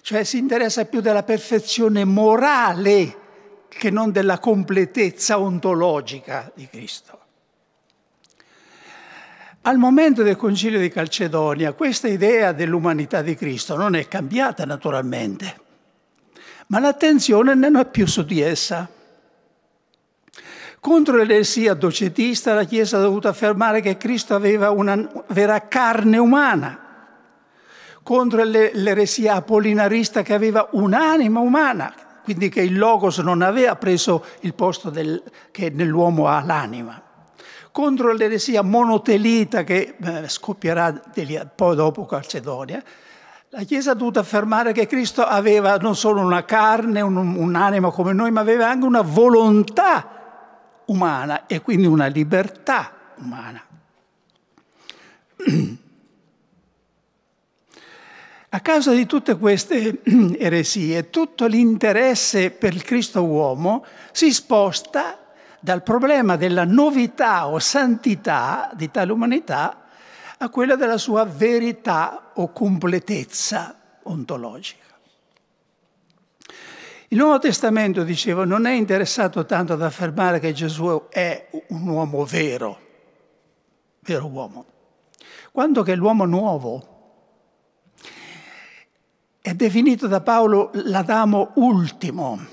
Cioè 0.00 0.24
si 0.24 0.38
interessa 0.38 0.84
più 0.84 1.00
della 1.00 1.22
perfezione 1.22 2.04
morale 2.04 3.22
che 3.68 3.90
non 3.90 4.12
della 4.12 4.38
completezza 4.38 5.38
ontologica 5.38 6.50
di 6.54 6.68
Cristo. 6.68 7.20
Al 9.62 9.78
momento 9.78 10.22
del 10.22 10.36
Concilio 10.36 10.78
di 10.78 10.90
Calcedonia 10.90 11.72
questa 11.72 12.06
idea 12.06 12.52
dell'umanità 12.52 13.22
di 13.22 13.34
Cristo 13.34 13.76
non 13.76 13.96
è 13.96 14.06
cambiata 14.06 14.66
naturalmente, 14.66 15.60
ma 16.66 16.78
l'attenzione 16.80 17.54
non 17.54 17.76
è 17.76 17.86
più 17.86 18.06
su 18.06 18.22
di 18.24 18.42
essa. 18.42 18.88
Contro 20.84 21.16
l'eresia 21.16 21.72
docetista 21.72 22.52
la 22.52 22.64
Chiesa 22.64 22.98
ha 22.98 23.00
dovuto 23.00 23.26
affermare 23.26 23.80
che 23.80 23.96
Cristo 23.96 24.34
aveva 24.34 24.68
una 24.68 25.08
vera 25.28 25.66
carne 25.66 26.18
umana. 26.18 26.78
Contro 28.02 28.44
l'eresia 28.44 29.36
apollinarista 29.36 30.20
che 30.20 30.34
aveva 30.34 30.68
un'anima 30.72 31.40
umana, 31.40 31.94
quindi 32.22 32.50
che 32.50 32.60
il 32.60 32.76
Logos 32.76 33.16
non 33.20 33.40
aveva 33.40 33.76
preso 33.76 34.26
il 34.40 34.52
posto 34.52 34.90
del, 34.90 35.22
che 35.50 35.70
nell'uomo 35.70 36.26
ha 36.26 36.44
l'anima. 36.44 37.00
contro 37.72 38.12
l'eresia 38.12 38.60
monotelita 38.60 39.64
che 39.64 39.96
eh, 39.98 40.28
scoppierà 40.28 41.00
poi 41.54 41.76
dopo 41.76 42.04
Calcedonia, 42.04 42.82
la 43.48 43.62
Chiesa 43.62 43.92
ha 43.92 43.94
dovuto 43.94 44.18
affermare 44.18 44.72
che 44.72 44.86
Cristo 44.86 45.24
aveva 45.24 45.78
non 45.78 45.96
solo 45.96 46.20
una 46.20 46.44
carne, 46.44 47.00
un, 47.00 47.16
un'anima 47.16 47.90
come 47.90 48.12
noi, 48.12 48.30
ma 48.30 48.42
aveva 48.42 48.68
anche 48.68 48.84
una 48.84 49.00
volontà 49.00 50.18
umana 50.86 51.46
e 51.46 51.60
quindi 51.60 51.86
una 51.86 52.06
libertà 52.06 52.92
umana. 53.16 53.62
A 58.48 58.60
causa 58.60 58.92
di 58.92 59.04
tutte 59.04 59.36
queste 59.36 60.00
eresie, 60.38 61.10
tutto 61.10 61.46
l'interesse 61.46 62.50
per 62.50 62.72
il 62.72 62.84
Cristo 62.84 63.24
uomo 63.24 63.84
si 64.12 64.32
sposta 64.32 65.18
dal 65.58 65.82
problema 65.82 66.36
della 66.36 66.64
novità 66.64 67.48
o 67.48 67.58
santità 67.58 68.70
di 68.74 68.90
tale 68.90 69.10
umanità 69.10 69.86
a 70.38 70.48
quella 70.50 70.76
della 70.76 70.98
sua 70.98 71.24
verità 71.24 72.30
o 72.34 72.52
completezza 72.52 73.74
ontologica. 74.04 74.83
Il 77.14 77.20
Nuovo 77.20 77.38
Testamento, 77.38 78.02
dicevo, 78.02 78.44
non 78.44 78.66
è 78.66 78.72
interessato 78.72 79.46
tanto 79.46 79.74
ad 79.74 79.82
affermare 79.82 80.40
che 80.40 80.52
Gesù 80.52 81.06
è 81.10 81.46
un 81.68 81.86
uomo 81.86 82.24
vero, 82.24 82.80
vero 84.00 84.26
uomo, 84.26 84.64
quanto 85.52 85.84
che 85.84 85.94
l'uomo 85.94 86.24
nuovo 86.24 86.88
è 89.40 89.54
definito 89.54 90.08
da 90.08 90.22
Paolo 90.22 90.72
l'Adamo 90.72 91.52
ultimo, 91.54 92.46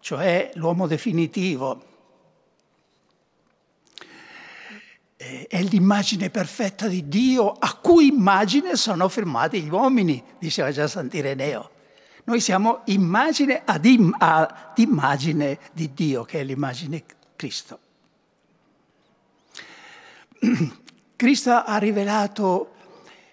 cioè 0.00 0.50
l'uomo 0.54 0.86
definitivo, 0.86 1.84
è 5.14 5.62
l'immagine 5.62 6.30
perfetta 6.30 6.88
di 6.88 7.06
Dio, 7.06 7.52
a 7.52 7.74
cui 7.74 8.06
immagine 8.06 8.76
sono 8.76 9.10
firmati 9.10 9.60
gli 9.60 9.68
uomini, 9.68 10.24
diceva 10.38 10.70
già 10.70 10.86
Sant'Ireneo. 10.86 11.79
Noi 12.30 12.38
siamo 12.38 12.82
immagine 12.84 13.62
ad, 13.64 13.84
im- 13.84 14.14
ad 14.16 14.54
immagine 14.76 15.58
di 15.72 15.92
Dio, 15.92 16.22
che 16.22 16.38
è 16.38 16.44
l'immagine 16.44 17.02
Cristo. 17.34 17.78
Cristo 21.16 21.50
ha 21.50 21.76
rivelato 21.78 22.74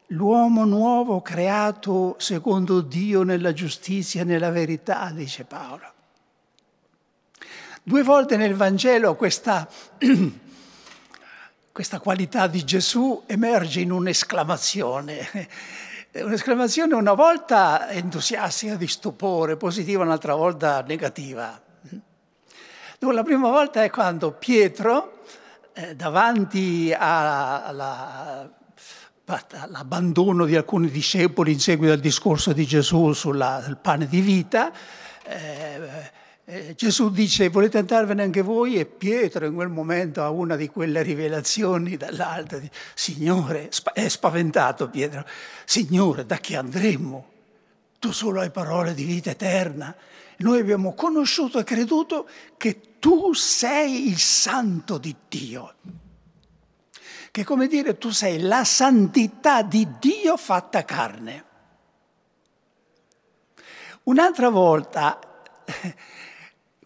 l'uomo 0.07 0.65
nuovo 0.65 1.21
creato 1.21 2.15
secondo 2.17 2.81
Dio 2.81 3.21
nella 3.21 3.53
giustizia 3.53 4.21
e 4.21 4.23
nella 4.23 4.49
verità, 4.49 5.11
dice 5.13 5.43
Paolo. 5.43 5.93
Due 7.83 8.01
volte 8.01 8.35
nel 8.35 8.55
Vangelo 8.55 9.15
questa 9.15 9.69
questa 11.77 11.99
qualità 11.99 12.47
di 12.47 12.65
Gesù 12.65 13.21
emerge 13.27 13.81
in 13.81 13.91
un'esclamazione. 13.91 15.47
Un'esclamazione 16.23 16.95
una 16.95 17.13
volta 17.13 17.89
entusiastica, 17.89 18.75
di 18.75 18.87
stupore, 18.87 19.55
positiva, 19.55 20.03
un'altra 20.03 20.33
volta 20.33 20.81
negativa. 20.81 21.61
Dunque, 22.99 23.15
la 23.15 23.23
prima 23.23 23.49
volta 23.49 23.83
è 23.83 23.89
quando 23.91 24.31
Pietro, 24.31 25.19
eh, 25.73 25.95
davanti 25.95 26.91
alla, 26.97 28.49
all'abbandono 29.25 30.45
di 30.45 30.55
alcuni 30.55 30.89
discepoli 30.89 31.51
in 31.51 31.59
seguito 31.59 31.93
al 31.93 31.99
discorso 31.99 32.53
di 32.53 32.65
Gesù 32.65 33.13
sul 33.13 33.77
pane 33.79 34.07
di 34.07 34.21
vita, 34.21 34.71
eh, 35.23 36.11
eh, 36.49 36.75
Gesù 36.75 37.09
dice 37.09 37.49
volete 37.49 37.77
andarvene 37.77 38.23
anche 38.23 38.41
voi 38.41 38.79
e 38.79 38.85
Pietro 38.85 39.45
in 39.45 39.53
quel 39.53 39.67
momento 39.67 40.23
ha 40.23 40.29
una 40.29 40.55
di 40.55 40.69
quelle 40.69 41.01
rivelazioni 41.01 41.97
dall'alto, 41.97 42.61
Signore, 42.93 43.69
è 43.93 44.07
spaventato 44.07 44.89
Pietro, 44.89 45.25
Signore 45.65 46.25
da 46.25 46.37
chi 46.37 46.55
andremo? 46.55 47.31
Tu 47.99 48.13
solo 48.13 48.39
hai 48.39 48.49
parole 48.49 48.93
di 48.93 49.03
vita 49.03 49.31
eterna. 49.31 49.93
Noi 50.37 50.59
abbiamo 50.59 50.93
conosciuto 50.93 51.59
e 51.59 51.65
creduto 51.65 52.29
che 52.55 52.99
tu 52.99 53.33
sei 53.33 54.07
il 54.07 54.17
santo 54.17 54.97
di 54.97 55.13
Dio. 55.27 55.73
Che 57.29 57.43
come 57.43 57.67
dire 57.67 57.97
tu 57.97 58.09
sei 58.09 58.39
la 58.39 58.63
santità 58.63 59.63
di 59.63 59.85
Dio 59.99 60.37
fatta 60.37 60.85
carne. 60.85 61.43
Un'altra 64.03 64.47
volta 64.47 65.19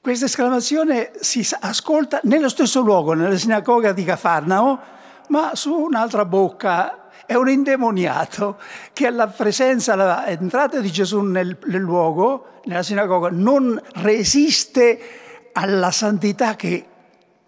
questa 0.01 0.25
esclamazione 0.25 1.11
si 1.19 1.47
ascolta 1.59 2.21
nello 2.23 2.49
stesso 2.49 2.81
luogo, 2.81 3.13
nella 3.13 3.37
sinagoga 3.37 3.91
di 3.91 4.03
Cafarnao, 4.03 4.79
ma 5.27 5.53
su 5.53 5.71
un'altra 5.71 6.25
bocca. 6.25 7.09
È 7.27 7.35
un 7.35 7.47
indemoniato 7.47 8.57
che 8.93 9.05
alla 9.05 9.27
presenza, 9.27 9.93
all'entrata 9.93 10.79
di 10.79 10.91
Gesù 10.91 11.21
nel, 11.21 11.55
nel 11.65 11.81
luogo, 11.81 12.61
nella 12.65 12.81
sinagoga, 12.81 13.29
non 13.31 13.79
resiste 13.97 15.49
alla 15.53 15.91
santità 15.91 16.55
che 16.55 16.85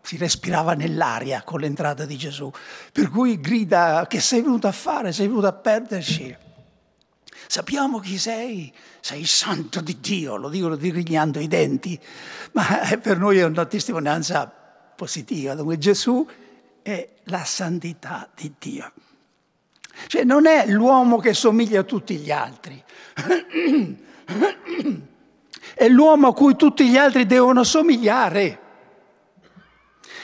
si 0.02 0.18
respirava 0.18 0.74
nell'aria 0.74 1.42
con 1.44 1.60
l'entrata 1.60 2.06
di 2.06 2.18
Gesù. 2.18 2.52
Per 2.92 3.10
cui 3.10 3.40
grida 3.42 4.06
che 4.08 4.20
sei 4.20 4.42
venuto 4.42 4.68
a 4.68 4.72
fare, 4.72 5.12
sei 5.12 5.28
venuto 5.28 5.48
a 5.48 5.54
perderci. 5.54 6.38
Sappiamo 7.54 8.00
chi 8.00 8.18
sei, 8.18 8.74
sei 9.00 9.20
il 9.20 9.28
santo 9.28 9.80
di 9.80 10.00
Dio, 10.00 10.38
lo 10.38 10.50
dicono 10.50 10.76
dirignando 10.76 11.40
i 11.40 11.48
denti, 11.48 12.00
ma 12.54 12.66
per 13.00 13.20
noi 13.20 13.38
è 13.38 13.44
una 13.44 13.68
testimonianza 13.68 14.52
positiva, 14.96 15.54
dunque 15.54 15.78
Gesù 15.78 16.28
è 16.82 17.08
la 17.26 17.44
santità 17.44 18.28
di 18.36 18.56
Dio. 18.58 18.92
Cioè 20.08 20.24
non 20.24 20.48
è 20.48 20.66
l'uomo 20.66 21.20
che 21.20 21.36
somiglia 21.36 21.82
a 21.82 21.84
tutti 21.84 22.16
gli 22.16 22.32
altri, 22.32 22.84
è 25.76 25.88
l'uomo 25.90 26.30
a 26.30 26.34
cui 26.34 26.56
tutti 26.56 26.90
gli 26.90 26.98
altri 26.98 27.28
devono 27.28 27.64
somigliare. 27.64 28.60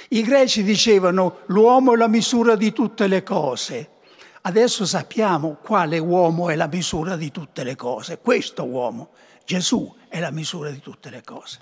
I 0.08 0.24
greci 0.24 0.64
dicevano 0.64 1.42
l'uomo 1.46 1.94
è 1.94 1.96
la 1.96 2.08
misura 2.08 2.56
di 2.56 2.74
tutte 2.74 3.06
le 3.06 3.22
cose. 3.22 3.98
Adesso 4.42 4.86
sappiamo 4.86 5.58
quale 5.62 5.98
uomo 5.98 6.50
è 6.50 6.56
la 6.56 6.68
misura 6.68 7.16
di 7.16 7.32
tutte 7.32 7.64
le 7.64 7.76
cose. 7.76 8.20
Questo 8.20 8.66
uomo, 8.66 9.10
Gesù, 9.46 9.94
è 10.08 10.20
la 10.20 10.32
misura 10.32 10.70
di 10.70 10.80
tutte 10.80 11.10
le 11.10 11.22
cose. 11.24 11.60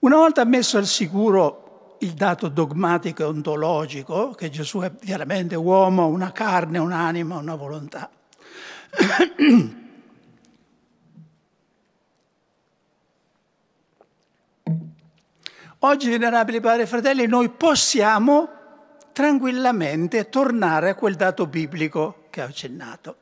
Una 0.00 0.16
volta 0.16 0.44
messo 0.44 0.78
al 0.78 0.86
sicuro 0.86 1.96
il 2.00 2.12
dato 2.14 2.48
dogmatico 2.48 3.22
e 3.22 3.26
ontologico, 3.26 4.30
che 4.30 4.50
Gesù 4.50 4.80
è 4.80 4.90
veramente 5.04 5.54
uomo, 5.54 6.06
una 6.06 6.32
carne, 6.32 6.78
un'anima, 6.78 7.36
una 7.36 7.54
volontà, 7.54 8.10
Oggi, 15.84 16.10
venerabili 16.10 16.60
padri 16.60 16.82
e 16.82 16.86
fratelli, 16.86 17.26
noi 17.26 17.48
possiamo 17.48 18.48
tranquillamente 19.12 20.28
tornare 20.28 20.90
a 20.90 20.94
quel 20.94 21.14
dato 21.14 21.46
biblico 21.46 22.24
che 22.30 22.42
ho 22.42 22.46
accennato, 22.46 23.16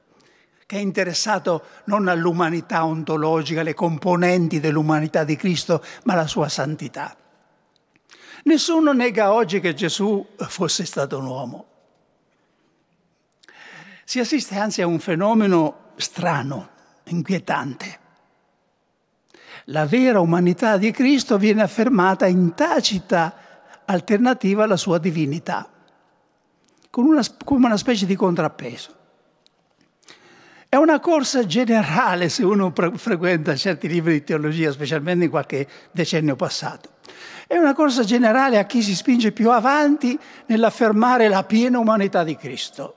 che 0.65 0.77
è 0.77 0.81
interessato 0.81 1.65
non 1.85 2.09
all'umanità 2.09 2.85
ontologica, 2.85 3.61
alle 3.61 3.75
componenti 3.75 4.61
dell'umanità 4.61 5.25
di 5.25 5.37
Cristo, 5.37 5.85
ma 6.05 6.13
alla 6.13 6.29
sua 6.29 6.49
santità. 6.49 7.17
Nessuno 8.45 8.93
nega 8.93 9.33
oggi 9.33 9.61
che 9.61 9.75
Gesù 9.75 10.25
fosse 10.37 10.87
stato 10.87 11.19
un 11.19 11.27
uomo. 11.27 11.67
Si 14.05 14.19
assiste 14.19 14.57
anzi 14.57 14.81
a 14.81 14.87
un 14.87 14.99
fenomeno 14.99 15.91
strano, 15.97 16.71
inquietante. 17.05 17.99
La 19.67 19.87
vera 19.87 20.21
umanità 20.21 20.79
di 20.79 20.91
Cristo 20.91 21.37
viene 21.37 21.63
affermata 21.63 22.27
in 22.27 22.55
tacita 22.55 23.35
alternativa 23.85 24.65
alla 24.65 24.77
sua 24.77 24.99
divinità 24.99 25.69
come 26.91 27.67
una 27.67 27.77
specie 27.77 28.05
di 28.05 28.17
contrappeso. 28.17 28.99
È 30.69 30.77
una 30.77 31.01
corsa 31.01 31.45
generale 31.47 32.29
se 32.29 32.45
uno 32.45 32.73
frequenta 32.95 33.57
certi 33.57 33.89
libri 33.89 34.13
di 34.13 34.25
teologia, 34.25 34.71
specialmente 34.71 35.25
in 35.25 35.31
qualche 35.31 35.67
decennio 35.91 36.37
passato. 36.37 36.91
È 37.49 37.57
una 37.57 37.75
corsa 37.75 38.05
generale 38.05 38.57
a 38.57 38.65
chi 38.67 38.81
si 38.81 38.95
spinge 38.95 39.33
più 39.33 39.51
avanti 39.51 40.17
nell'affermare 40.47 41.27
la 41.27 41.43
piena 41.43 41.81
umanità 41.81 42.23
di 42.23 42.37
Cristo, 42.37 42.95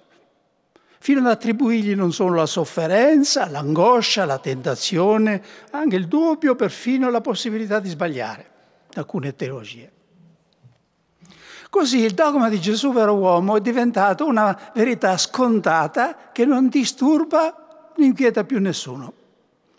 fino 1.00 1.22
ad 1.22 1.26
attribuirgli 1.26 1.96
non 1.96 2.14
solo 2.14 2.36
la 2.36 2.46
sofferenza, 2.46 3.50
l'angoscia, 3.50 4.26
la 4.26 4.38
tentazione, 4.38 5.42
anche 5.72 5.96
il 5.96 6.08
dubbio, 6.08 6.54
perfino 6.54 7.10
la 7.10 7.22
possibilità 7.22 7.80
di 7.80 7.90
sbagliare, 7.90 8.50
alcune 8.94 9.36
teologie. 9.36 9.93
Così 11.74 12.02
il 12.02 12.14
dogma 12.14 12.50
di 12.50 12.62
Gesù 12.62 12.94
vero 12.94 13.16
uomo 13.16 13.58
è 13.58 13.60
diventato 13.60 14.28
una 14.28 14.56
verità 14.76 15.18
scontata 15.18 16.30
che 16.32 16.46
non 16.46 16.70
disturba, 16.70 17.90
non 17.96 18.06
inquieta 18.06 18.44
più 18.44 18.60
nessuno. 18.60 19.12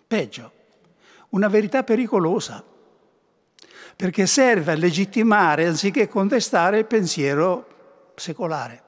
Peggio, 0.05 0.51
una 1.29 1.47
verità 1.47 1.83
pericolosa. 1.83 2.61
perché 3.95 4.25
serve 4.25 4.73
a 4.73 4.75
legittimare 4.75 5.67
anziché 5.67 6.09
contestare 6.09 6.79
il 6.79 6.85
pensiero 6.85 8.11
secolare. 8.15 8.81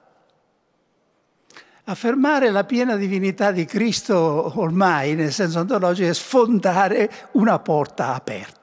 Affermare 1.85 2.49
la 2.49 2.65
piena 2.65 2.97
divinità 2.97 3.51
di 3.51 3.63
Cristo 3.63 4.51
ormai, 4.59 5.15
nel 5.15 5.31
senso 5.31 5.59
ontologico, 5.59 6.09
è 6.09 6.13
sfondare 6.13 7.29
una 7.31 7.57
porta 7.59 8.13
aperta. 8.13 8.56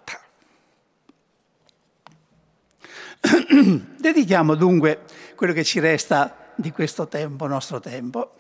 Dedichiamo 3.98 4.54
dunque 4.54 5.04
quello 5.34 5.52
che 5.52 5.64
ci 5.64 5.80
resta 5.80 6.52
di 6.54 6.70
questo 6.70 7.08
tempo, 7.08 7.46
nostro 7.46 7.80
tempo, 7.80 8.34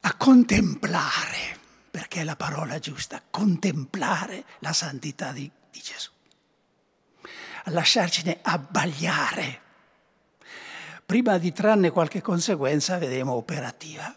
a 0.00 0.14
contemplare, 0.14 1.58
perché 1.90 2.20
è 2.20 2.24
la 2.24 2.36
parola 2.36 2.78
giusta, 2.78 3.22
contemplare 3.28 4.44
la 4.60 4.72
santità 4.72 5.32
di, 5.32 5.50
di 5.70 5.80
Gesù, 5.80 6.10
a 7.64 7.70
lasciarcene 7.70 8.38
abbagliare 8.42 9.60
prima 11.04 11.38
di 11.38 11.52
trarne 11.52 11.90
qualche 11.90 12.20
conseguenza, 12.20 12.98
vedremo 12.98 13.32
operativa. 13.32 14.14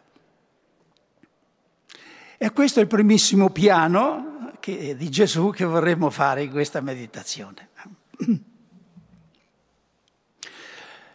E 2.38 2.52
questo 2.52 2.80
è 2.80 2.84
il 2.84 2.88
primissimo 2.88 3.50
piano 3.50 4.54
che, 4.60 4.96
di 4.96 5.10
Gesù 5.10 5.52
che 5.52 5.66
vorremmo 5.66 6.10
fare 6.10 6.44
in 6.44 6.52
questa 6.52 6.82
meditazione. 6.82 7.70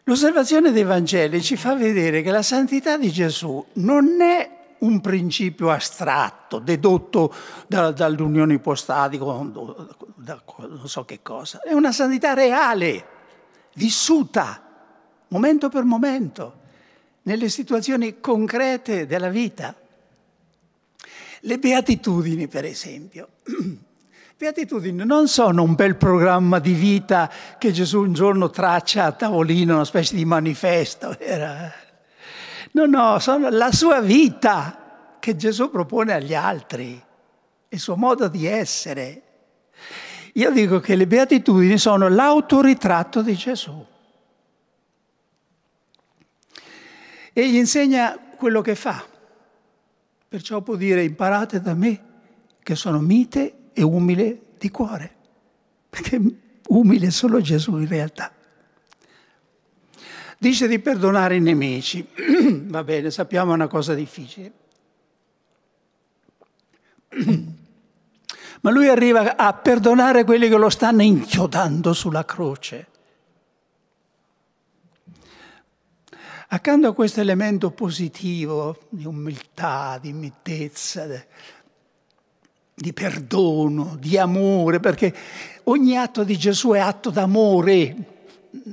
L'osservazione 0.04 0.70
dei 0.70 0.84
Vangeli 0.84 1.42
ci 1.42 1.56
fa 1.56 1.74
vedere 1.74 2.20
che 2.20 2.30
la 2.30 2.42
santità 2.42 2.98
di 2.98 3.10
Gesù 3.10 3.64
non 3.74 4.20
è 4.20 4.50
un 4.80 5.00
principio 5.00 5.70
astratto, 5.70 6.58
dedotto 6.58 7.32
da, 7.66 7.90
dall'unione 7.90 8.54
ipostatica, 8.54 9.24
da 9.24 10.42
non 10.58 10.88
so 10.88 11.06
che 11.06 11.20
cosa, 11.22 11.60
è 11.62 11.72
una 11.72 11.90
santità 11.90 12.34
reale, 12.34 13.06
vissuta 13.76 14.60
momento 15.28 15.70
per 15.70 15.84
momento, 15.84 16.60
nelle 17.22 17.48
situazioni 17.48 18.20
concrete 18.20 19.06
della 19.06 19.30
vita. 19.30 19.74
Le 21.40 21.58
beatitudini, 21.58 22.46
per 22.46 22.66
esempio. 22.66 23.28
Beatitudini 24.36 25.04
non 25.04 25.28
sono 25.28 25.62
un 25.62 25.74
bel 25.74 25.96
programma 25.96 26.58
di 26.58 26.72
vita 26.72 27.30
che 27.58 27.72
Gesù 27.72 28.00
un 28.02 28.12
giorno 28.12 28.50
traccia 28.50 29.04
a 29.04 29.12
tavolino, 29.12 29.74
una 29.74 29.84
specie 29.84 30.16
di 30.16 30.24
manifesto. 30.24 31.18
Era... 31.18 31.72
No, 32.72 32.86
no, 32.86 33.18
sono 33.20 33.48
la 33.50 33.70
sua 33.70 34.00
vita 34.00 35.16
che 35.20 35.36
Gesù 35.36 35.70
propone 35.70 36.12
agli 36.12 36.34
altri, 36.34 37.00
il 37.68 37.78
suo 37.78 37.96
modo 37.96 38.28
di 38.28 38.46
essere. 38.46 39.22
Io 40.34 40.50
dico 40.50 40.80
che 40.80 40.96
le 40.96 41.06
beatitudini 41.06 41.78
sono 41.78 42.08
l'autoritratto 42.08 43.22
di 43.22 43.34
Gesù. 43.36 43.86
e 47.36 47.50
gli 47.50 47.56
insegna 47.56 48.16
quello 48.36 48.62
che 48.62 48.76
fa. 48.76 49.04
Perciò 50.28 50.62
può 50.62 50.76
dire 50.76 51.02
imparate 51.02 51.60
da 51.60 51.74
me 51.74 52.02
che 52.62 52.76
sono 52.76 53.00
mite 53.00 53.54
e 53.74 53.82
umile 53.82 54.40
di 54.58 54.70
cuore, 54.70 55.14
perché 55.90 56.18
umile 56.68 57.08
è 57.08 57.10
solo 57.10 57.42
Gesù 57.42 57.76
in 57.76 57.88
realtà. 57.88 58.32
Dice 60.38 60.66
di 60.68 60.78
perdonare 60.78 61.36
i 61.36 61.40
nemici, 61.40 62.06
va 62.66 62.84
bene, 62.84 63.10
sappiamo 63.10 63.50
è 63.52 63.54
una 63.54 63.66
cosa 63.66 63.94
difficile. 63.94 64.52
Ma 68.60 68.70
lui 68.70 68.88
arriva 68.88 69.36
a 69.36 69.52
perdonare 69.52 70.24
quelli 70.24 70.48
che 70.48 70.56
lo 70.56 70.70
stanno 70.70 71.02
inchiodando 71.02 71.92
sulla 71.92 72.24
croce. 72.24 72.86
Accanto 76.48 76.88
a 76.88 76.94
questo 76.94 77.20
elemento 77.20 77.70
positivo 77.72 78.86
di 78.88 79.04
umiltà, 79.04 79.98
di 80.00 80.12
mitezza, 80.12 81.06
di 82.74 82.92
perdono, 82.92 83.96
di 83.98 84.18
amore, 84.18 84.80
perché 84.80 85.14
ogni 85.64 85.96
atto 85.96 86.24
di 86.24 86.36
Gesù 86.36 86.70
è 86.70 86.80
atto 86.80 87.10
d'amore, 87.10 87.94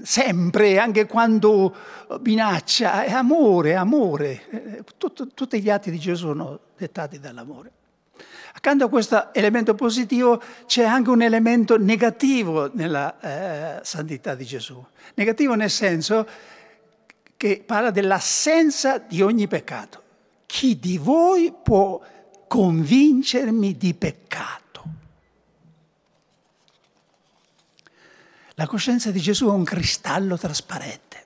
sempre, 0.03 0.79
anche 0.79 1.05
quando 1.05 1.73
minaccia, 2.21 3.03
è 3.03 3.11
amore, 3.11 3.75
amore. 3.75 4.83
Tutto, 4.97 5.27
tutti 5.33 5.61
gli 5.61 5.69
atti 5.69 5.91
di 5.91 5.99
Gesù 5.99 6.27
sono 6.27 6.59
dettati 6.77 7.19
dall'amore. 7.19 7.71
Accanto 8.53 8.85
a 8.85 8.89
questo 8.89 9.33
elemento 9.33 9.75
positivo 9.75 10.41
c'è 10.65 10.83
anche 10.83 11.09
un 11.09 11.21
elemento 11.21 11.77
negativo 11.77 12.69
nella 12.73 13.79
eh, 13.79 13.79
santità 13.83 14.35
di 14.35 14.45
Gesù. 14.45 14.83
Negativo 15.13 15.53
nel 15.55 15.69
senso 15.69 16.27
che 17.37 17.63
parla 17.65 17.91
dell'assenza 17.91 18.97
di 18.97 19.21
ogni 19.21 19.47
peccato. 19.47 20.01
Chi 20.45 20.77
di 20.77 20.97
voi 20.97 21.53
può 21.63 21.99
convincermi 22.51 23.77
di 23.77 23.93
peccato? 23.93 24.83
La 28.55 28.67
coscienza 28.67 29.09
di 29.09 29.21
Gesù 29.21 29.45
è 29.45 29.51
un 29.51 29.63
cristallo 29.63 30.37
trasparente. 30.37 31.25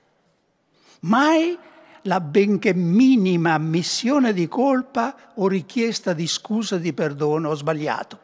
Mai 1.00 1.58
la 2.02 2.20
benché 2.20 2.72
minima 2.74 3.54
ammissione 3.54 4.32
di 4.32 4.46
colpa 4.46 5.32
o 5.34 5.48
richiesta 5.48 6.12
di 6.12 6.28
scusa, 6.28 6.78
di 6.78 6.92
perdono, 6.92 7.48
ho 7.48 7.54
sbagliato, 7.56 8.20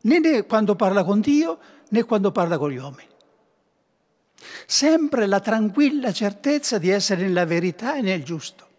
né 0.00 0.46
quando 0.46 0.74
parla 0.74 1.04
con 1.04 1.20
Dio 1.20 1.58
né 1.90 2.04
quando 2.04 2.32
parla 2.32 2.56
con 2.56 2.70
gli 2.70 2.78
uomini 2.78 3.10
sempre 4.66 5.26
la 5.26 5.40
tranquilla 5.40 6.12
certezza 6.12 6.78
di 6.78 6.88
essere 6.88 7.22
nella 7.22 7.44
verità 7.44 7.96
e 7.96 8.00
nel 8.00 8.24
giusto. 8.24 8.71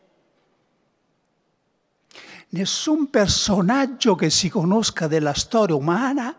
Nessun 2.53 3.09
personaggio 3.09 4.15
che 4.15 4.29
si 4.29 4.49
conosca 4.49 5.07
della 5.07 5.33
storia 5.33 5.75
umana 5.75 6.35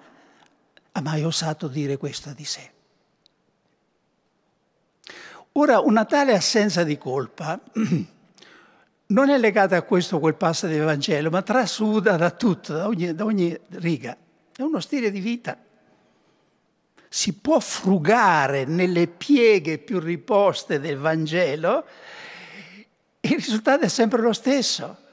ha 0.92 1.00
mai 1.00 1.24
osato 1.24 1.66
dire 1.66 1.96
questo 1.96 2.32
di 2.32 2.44
sé. 2.44 2.72
Ora, 5.52 5.80
una 5.80 6.04
tale 6.04 6.34
assenza 6.34 6.84
di 6.84 6.96
colpa 6.98 7.60
non 9.06 9.28
è 9.28 9.38
legata 9.38 9.76
a 9.76 9.82
questo 9.82 10.16
o 10.16 10.20
quel 10.20 10.36
passo 10.36 10.66
del 10.66 10.82
Vangelo, 10.82 11.30
ma 11.30 11.42
trasuda 11.42 12.16
da 12.16 12.30
tutto, 12.30 12.74
da 12.74 12.86
ogni, 12.86 13.14
da 13.14 13.24
ogni 13.24 13.58
riga. 13.70 14.16
È 14.56 14.62
uno 14.62 14.80
stile 14.80 15.10
di 15.10 15.20
vita 15.20 15.58
si 17.14 17.32
può 17.34 17.60
frugare 17.60 18.64
nelle 18.64 19.06
pieghe 19.06 19.78
più 19.78 20.00
riposte 20.00 20.80
del 20.80 20.96
Vangelo, 20.98 21.86
il 23.20 23.30
risultato 23.30 23.84
è 23.84 23.88
sempre 23.88 24.20
lo 24.20 24.32
stesso. 24.32 25.03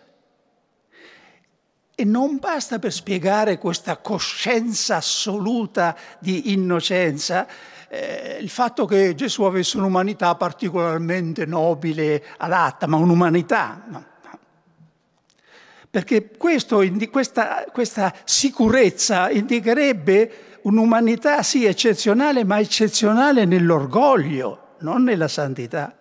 E 1.93 2.06
non 2.06 2.38
basta 2.38 2.80
per 2.80 2.91
spiegare 2.91 3.58
questa 3.58 3.97
coscienza 3.97 4.95
assoluta 4.97 5.95
di 6.19 6.51
innocenza 6.54 7.47
eh, 7.93 8.38
il 8.39 8.49
fatto 8.49 8.86
che 8.86 9.13
Gesù 9.15 9.43
avesse 9.43 9.75
un'umanità 9.75 10.34
particolarmente 10.36 11.45
nobile, 11.45 12.23
adatta, 12.38 12.88
ma 12.88 12.95
un'umanità. 12.95 13.84
No. 13.89 14.06
Perché 15.89 16.30
questo, 16.38 16.82
questa, 17.12 17.65
questa 17.69 18.13
sicurezza 18.23 19.30
indicherebbe 19.30 20.60
un'umanità 20.62 21.43
sì 21.43 21.65
eccezionale, 21.65 22.45
ma 22.45 22.62
eccezionale 22.62 23.43
nell'orgoglio, 23.43 24.75
non 24.80 25.04
nella 25.04 25.27
santità. 25.27 25.93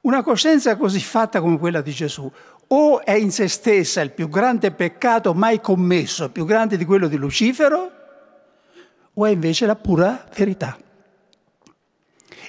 Una 0.00 0.24
coscienza 0.24 0.76
così 0.76 0.98
fatta 0.98 1.40
come 1.40 1.58
quella 1.58 1.80
di 1.80 1.92
Gesù 1.92 2.28
o 2.68 3.04
è 3.04 3.12
in 3.12 3.30
se 3.30 3.48
stessa 3.48 4.00
il 4.00 4.12
più 4.12 4.28
grande 4.28 4.72
peccato 4.72 5.34
mai 5.34 5.60
commesso, 5.60 6.30
più 6.30 6.44
grande 6.44 6.76
di 6.76 6.84
quello 6.84 7.08
di 7.08 7.16
Lucifero, 7.16 7.90
o 9.12 9.24
è 9.24 9.30
invece 9.30 9.66
la 9.66 9.76
pura 9.76 10.26
verità. 10.34 10.76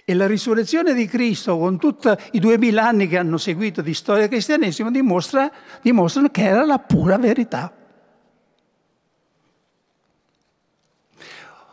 E 0.10 0.14
la 0.14 0.26
risurrezione 0.26 0.94
di 0.94 1.06
Cristo, 1.06 1.58
con 1.58 1.78
tutti 1.78 2.10
i 2.32 2.40
duemila 2.40 2.88
anni 2.88 3.08
che 3.08 3.18
hanno 3.18 3.38
seguito 3.38 3.82
di 3.82 3.94
storia 3.94 4.22
del 4.22 4.32
cristianesimo, 4.32 4.90
dimostra, 4.90 5.52
dimostrano 5.82 6.30
che 6.30 6.44
era 6.44 6.66
la 6.66 6.80
pura 6.80 7.18
verità. 7.18 7.74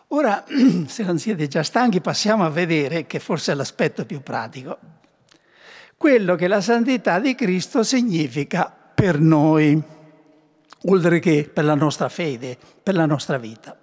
Ora, 0.08 0.44
se 0.86 1.02
non 1.04 1.18
siete 1.18 1.48
già 1.48 1.62
stanchi, 1.62 2.00
passiamo 2.00 2.44
a 2.44 2.50
vedere, 2.50 3.06
che 3.06 3.20
forse 3.20 3.52
è 3.52 3.54
l'aspetto 3.54 4.04
più 4.04 4.20
pratico, 4.20 4.78
quello 6.04 6.34
che 6.34 6.48
la 6.48 6.60
santità 6.60 7.18
di 7.18 7.34
Cristo 7.34 7.82
significa 7.82 8.70
per 8.94 9.18
noi, 9.18 9.82
oltre 10.82 11.18
che 11.18 11.50
per 11.50 11.64
la 11.64 11.74
nostra 11.74 12.10
fede, 12.10 12.58
per 12.82 12.94
la 12.94 13.06
nostra 13.06 13.38
vita. 13.38 13.74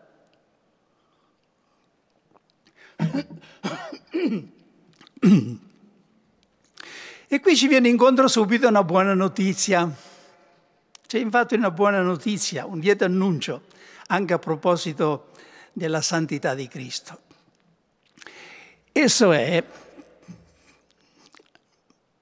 E 7.27 7.39
qui 7.39 7.55
ci 7.55 7.67
viene 7.67 7.89
incontro 7.89 8.27
subito 8.27 8.67
una 8.67 8.83
buona 8.83 9.15
notizia. 9.15 9.91
C'è 11.07 11.17
infatti 11.17 11.55
una 11.55 11.71
buona 11.71 12.03
notizia, 12.03 12.67
un 12.67 12.77
lieto 12.77 13.03
annuncio 13.03 13.63
anche 14.09 14.33
a 14.33 14.37
proposito 14.37 15.31
della 15.73 16.01
santità 16.01 16.53
di 16.53 16.67
Cristo. 16.67 17.19
Esso 18.91 19.31
è 19.31 19.63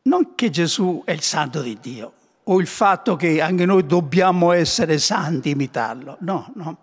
non 0.03 0.35
che 0.35 0.49
Gesù 0.49 1.01
è 1.05 1.11
il 1.11 1.21
santo 1.21 1.61
di 1.61 1.77
Dio 1.79 2.13
o 2.43 2.59
il 2.59 2.67
fatto 2.67 3.15
che 3.15 3.41
anche 3.41 3.65
noi 3.65 3.85
dobbiamo 3.85 4.51
essere 4.51 4.97
santi, 4.97 5.49
imitarlo, 5.49 6.17
no, 6.21 6.51
no. 6.55 6.77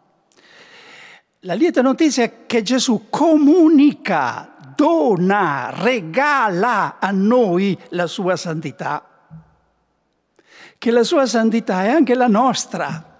La 1.40 1.54
lieta 1.54 1.82
notizia 1.82 2.24
è 2.24 2.46
che 2.46 2.62
Gesù 2.62 3.06
comunica, 3.08 4.54
dona, 4.74 5.70
regala 5.72 6.98
a 6.98 7.10
noi 7.10 7.78
la 7.90 8.06
sua 8.06 8.36
santità, 8.36 9.04
che 10.78 10.90
la 10.90 11.04
sua 11.04 11.26
santità 11.26 11.84
è 11.84 11.88
anche 11.88 12.14
la 12.14 12.26
nostra, 12.26 13.14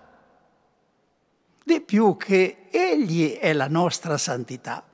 di 1.65 1.81
più 1.81 2.17
che 2.17 2.69
Egli 2.71 3.33
è 3.39 3.53
la 3.53 3.69
nostra 3.69 4.17
santità. 4.19 4.85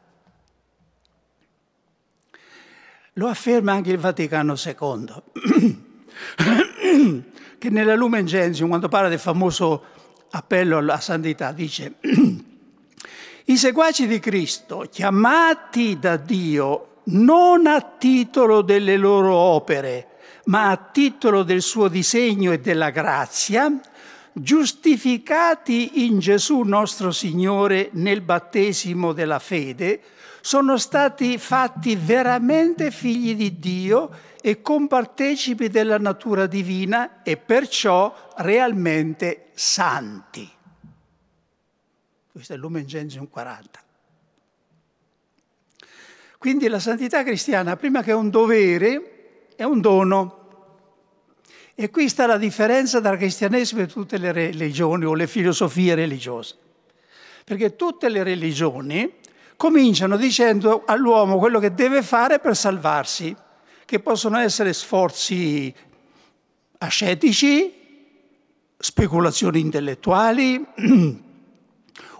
Lo 3.16 3.28
afferma 3.28 3.72
anche 3.72 3.90
il 3.90 3.98
Vaticano 3.98 4.54
II, 4.56 5.22
che 7.58 7.70
nella 7.70 7.94
Lumen 7.94 8.24
Gentium, 8.24 8.68
quando 8.68 8.88
parla 8.88 9.10
del 9.10 9.18
famoso 9.18 9.84
appello 10.30 10.78
alla 10.78 10.98
santità, 10.98 11.52
dice 11.52 11.96
i 13.46 13.56
seguaci 13.58 14.06
di 14.06 14.18
Cristo, 14.18 14.86
chiamati 14.90 15.98
da 15.98 16.16
Dio 16.16 17.00
non 17.04 17.66
a 17.66 17.82
titolo 17.82 18.62
delle 18.62 18.96
loro 18.96 19.34
opere, 19.34 20.06
ma 20.44 20.70
a 20.70 20.76
titolo 20.76 21.42
del 21.42 21.60
suo 21.60 21.88
disegno 21.88 22.52
e 22.52 22.60
della 22.60 22.88
grazia, 22.88 23.78
giustificati 24.32 26.06
in 26.06 26.18
Gesù 26.18 26.60
nostro 26.60 27.10
Signore 27.10 27.90
nel 27.92 28.22
battesimo 28.22 29.12
della 29.12 29.38
fede, 29.38 30.00
sono 30.42 30.76
stati 30.76 31.38
fatti 31.38 31.94
veramente 31.94 32.90
figli 32.90 33.36
di 33.36 33.60
Dio 33.60 34.10
e 34.42 34.60
compartecipi 34.60 35.68
della 35.68 35.98
natura 35.98 36.46
divina 36.46 37.22
e 37.22 37.36
perciò 37.36 38.12
realmente 38.38 39.50
santi. 39.54 40.50
Questo 42.32 42.54
è 42.54 42.56
Lumen 42.56 42.86
Gentium 42.86 43.28
40. 43.28 43.80
Quindi 46.38 46.66
la 46.66 46.80
santità 46.80 47.22
cristiana, 47.22 47.76
prima 47.76 48.02
che 48.02 48.10
è 48.10 48.14
un 48.14 48.28
dovere, 48.28 49.46
è 49.54 49.62
un 49.62 49.80
dono. 49.80 50.40
E 51.76 51.88
qui 51.88 52.08
sta 52.08 52.26
la 52.26 52.36
differenza 52.36 53.00
tra 53.00 53.16
cristianesimo 53.16 53.82
e 53.82 53.86
tutte 53.86 54.18
le 54.18 54.32
religioni 54.32 55.04
o 55.04 55.14
le 55.14 55.28
filosofie 55.28 55.94
religiose. 55.94 56.56
Perché 57.44 57.76
tutte 57.76 58.08
le 58.08 58.24
religioni 58.24 59.20
cominciano 59.62 60.16
dicendo 60.16 60.82
all'uomo 60.86 61.38
quello 61.38 61.60
che 61.60 61.72
deve 61.72 62.02
fare 62.02 62.40
per 62.40 62.56
salvarsi, 62.56 63.32
che 63.84 64.00
possono 64.00 64.36
essere 64.38 64.72
sforzi 64.72 65.72
ascetici, 66.78 67.72
speculazioni 68.76 69.60
intellettuali 69.60 70.66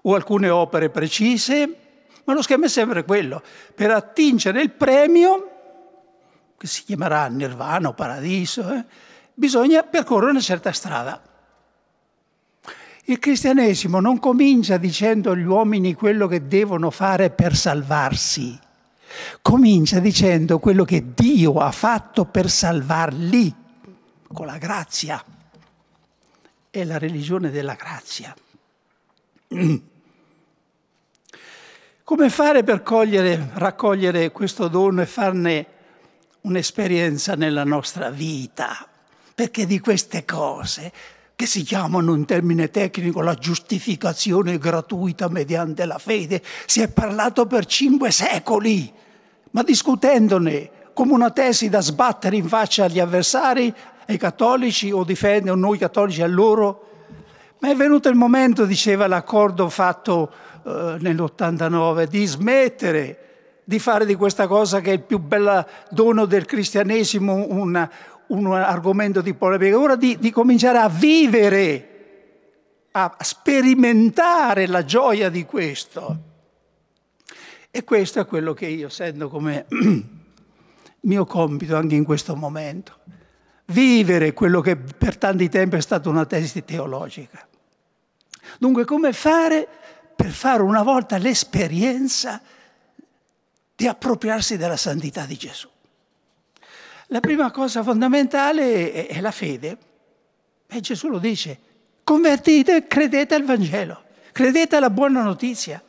o 0.03 0.15
alcune 0.15 0.51
opere 0.51 0.91
precise, 0.91 1.77
ma 2.23 2.33
lo 2.33 2.43
schema 2.43 2.67
è 2.67 2.69
sempre 2.69 3.03
quello, 3.03 3.43
per 3.75 3.91
attingere 3.91 4.63
il 4.63 4.71
premio, 4.71 5.51
che 6.57 6.69
si 6.69 6.85
chiamerà 6.85 7.27
nirvana 7.27 7.89
o 7.89 7.93
paradiso, 7.93 8.73
eh, 8.73 8.85
bisogna 9.35 9.83
percorrere 9.83 10.31
una 10.31 10.39
certa 10.41 10.71
strada. 10.71 11.21
Il 13.07 13.19
cristianesimo 13.19 13.99
non 13.99 14.21
comincia 14.21 14.77
dicendo 14.77 15.33
agli 15.33 15.43
uomini 15.43 15.95
quello 15.95 16.29
che 16.29 16.47
devono 16.47 16.91
fare 16.91 17.31
per 17.31 17.57
salvarsi, 17.57 18.57
comincia 19.41 19.99
dicendo 19.99 20.61
quello 20.61 20.85
che 20.85 21.13
Dio 21.13 21.55
ha 21.55 21.73
fatto 21.73 22.27
per 22.27 22.49
salvarli, 22.49 23.53
con 24.33 24.47
la 24.47 24.57
grazia. 24.57 25.21
È 26.71 26.85
la 26.85 26.99
religione 26.99 27.51
della 27.51 27.75
grazia. 27.75 28.33
Come 32.05 32.31
fare 32.31 32.63
per 32.63 32.83
cogliere, 32.83 33.51
raccogliere 33.55 34.31
questo 34.31 34.69
dono 34.69 35.03
e 35.03 35.07
farne 35.07 35.67
un'esperienza 36.43 37.35
nella 37.35 37.65
nostra 37.65 38.11
vita? 38.11 38.87
Perché 39.35 39.67
di 39.67 39.81
queste 39.81 40.25
cose 40.25 40.93
che 41.35 41.47
si 41.47 41.63
chiamano 41.63 42.15
in 42.15 42.25
termine 42.25 42.71
tecnico 42.71 43.21
la 43.21 43.35
giustificazione 43.35 44.59
gratuita 44.59 45.29
mediante 45.29 45.85
la 45.85 45.99
fede. 45.99 46.43
Si 46.67 46.81
è 46.81 46.89
parlato 46.89 47.47
per 47.47 47.67
cinque 47.67 48.11
secoli, 48.11 48.93
ma 49.51 49.63
discutendone 49.63 50.71
come 50.93 51.13
una 51.13 51.31
tesi 51.31 51.69
da 51.69 51.81
sbattere 51.81 52.37
in 52.37 52.47
faccia 52.47 52.85
agli 52.85 53.01
avversari, 53.01 53.73
ai 54.07 54.17
cattolici 54.19 54.91
o 54.91 55.05
difendere 55.05 55.57
noi 55.57 55.79
cattolici 55.79 56.23
a 56.23 56.27
loro. 56.27 56.89
Ma 57.59 57.71
è 57.71 57.75
venuto 57.75 58.09
il 58.09 58.17
momento, 58.17 58.65
diceva 58.65 59.07
l'accordo 59.07 59.69
fatto 59.69 60.33
eh, 60.65 60.97
nell'89, 60.99 62.05
di 62.05 62.27
smettere 62.27 63.17
di 63.65 63.79
fare 63.79 64.05
di 64.05 64.17
questa 64.17 64.47
cosa 64.47 64.81
che 64.81 64.91
è 64.91 64.95
il 64.95 65.03
più 65.03 65.19
bel 65.19 65.65
dono 65.91 66.25
del 66.27 66.45
cristianesimo 66.45 67.47
una, 67.49 67.91
un 68.33 68.53
argomento 68.53 69.21
di 69.21 69.35
polemica, 69.35 69.79
ora 69.79 69.97
di, 69.97 70.17
di 70.19 70.31
cominciare 70.31 70.79
a 70.79 70.89
vivere, 70.89 71.89
a 72.93 73.17
sperimentare 73.21 74.67
la 74.67 74.85
gioia 74.85 75.29
di 75.29 75.45
questo. 75.45 76.31
E 77.71 77.85
questo 77.85 78.21
è 78.21 78.27
quello 78.27 78.53
che 78.55 78.67
io 78.67 78.89
sento 78.89 79.29
come 79.29 79.67
mio 81.01 81.25
compito 81.25 81.77
anche 81.77 81.95
in 81.95 82.05
questo 82.05 82.35
momento. 82.35 82.99
Vivere 83.67 84.33
quello 84.33 84.61
che 84.61 84.77
per 84.77 85.17
tanti 85.17 85.49
tempi 85.49 85.77
è 85.77 85.81
stata 85.81 86.09
una 86.09 86.27
tesi 86.27 86.65
teologica. 86.65 87.47
Dunque, 88.59 88.85
come 88.85 89.13
fare 89.13 89.67
per 90.15 90.31
fare 90.31 90.63
una 90.63 90.83
volta 90.83 91.17
l'esperienza 91.17 92.41
di 93.75 93.87
appropriarsi 93.87 94.57
della 94.57 94.77
santità 94.77 95.25
di 95.25 95.37
Gesù? 95.37 95.69
La 97.13 97.21
prima 97.21 97.51
cosa 97.51 97.83
fondamentale 97.83 99.07
è, 99.07 99.21
la 99.21 99.31
fede. 99.31 99.77
E 100.67 100.81
Gesù 100.81 101.09
lo 101.09 101.19
dice, 101.19 101.59
convertite, 102.03 102.87
credete 102.87 103.35
al 103.35 103.45
Vangelo, 103.45 104.05
credete 104.33 104.77
alla 104.77 104.89
buona 104.89 105.23
notizia, 105.23 105.83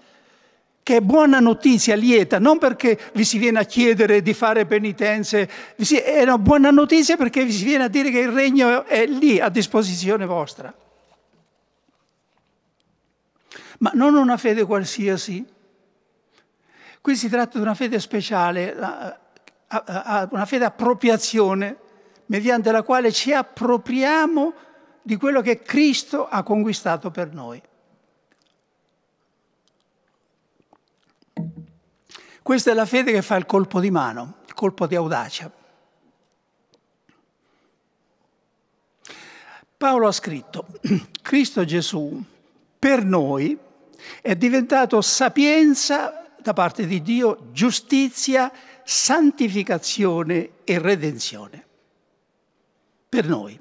che 0.83 0.97
è 0.97 0.99
buona 0.99 1.39
notizia, 1.39 1.95
lieta, 1.95 2.39
non 2.39 2.57
perché 2.57 2.99
vi 3.13 3.23
si 3.23 3.37
viene 3.37 3.59
a 3.59 3.63
chiedere 3.63 4.21
di 4.21 4.33
fare 4.33 4.65
penitenze, 4.65 5.49
è 5.77 6.23
una 6.23 6.37
buona 6.37 6.71
notizia 6.71 7.15
perché 7.15 7.45
vi 7.45 7.53
si 7.53 7.63
viene 7.63 7.85
a 7.85 7.87
dire 7.87 8.11
che 8.11 8.19
il 8.19 8.31
regno 8.31 8.83
è 8.83 9.05
lì 9.05 9.39
a 9.39 9.47
disposizione 9.47 10.25
vostra. 10.25 10.75
Ma 13.77 13.91
non 13.93 14.15
una 14.15 14.35
fede 14.35 14.65
qualsiasi. 14.65 15.45
Qui 16.99 17.15
si 17.15 17.29
tratta 17.29 17.57
di 17.57 17.63
una 17.63 17.75
fede 17.75 17.97
speciale, 18.01 19.21
una 20.29 20.45
fede 20.45 20.65
appropriazione 20.65 21.77
mediante 22.27 22.71
la 22.71 22.83
quale 22.83 23.11
ci 23.11 23.33
appropriamo 23.33 24.53
di 25.01 25.15
quello 25.17 25.41
che 25.41 25.61
Cristo 25.61 26.27
ha 26.27 26.43
conquistato 26.43 27.11
per 27.11 27.33
noi. 27.33 27.61
Questa 32.41 32.71
è 32.71 32.73
la 32.73 32.85
fede 32.85 33.11
che 33.11 33.21
fa 33.21 33.35
il 33.35 33.45
colpo 33.45 33.79
di 33.79 33.89
mano, 33.89 34.35
il 34.45 34.53
colpo 34.53 34.85
di 34.85 34.95
audacia. 34.95 35.51
Paolo 39.77 40.07
ha 40.07 40.11
scritto, 40.11 40.67
Cristo 41.21 41.65
Gesù 41.65 42.23
per 42.77 43.03
noi 43.03 43.57
è 44.21 44.35
diventato 44.35 45.01
sapienza 45.01 46.25
da 46.39 46.53
parte 46.53 46.85
di 46.85 47.01
Dio, 47.01 47.47
giustizia 47.51 48.51
santificazione 48.83 50.49
e 50.63 50.79
redenzione 50.79 51.65
per 53.09 53.27
noi. 53.27 53.59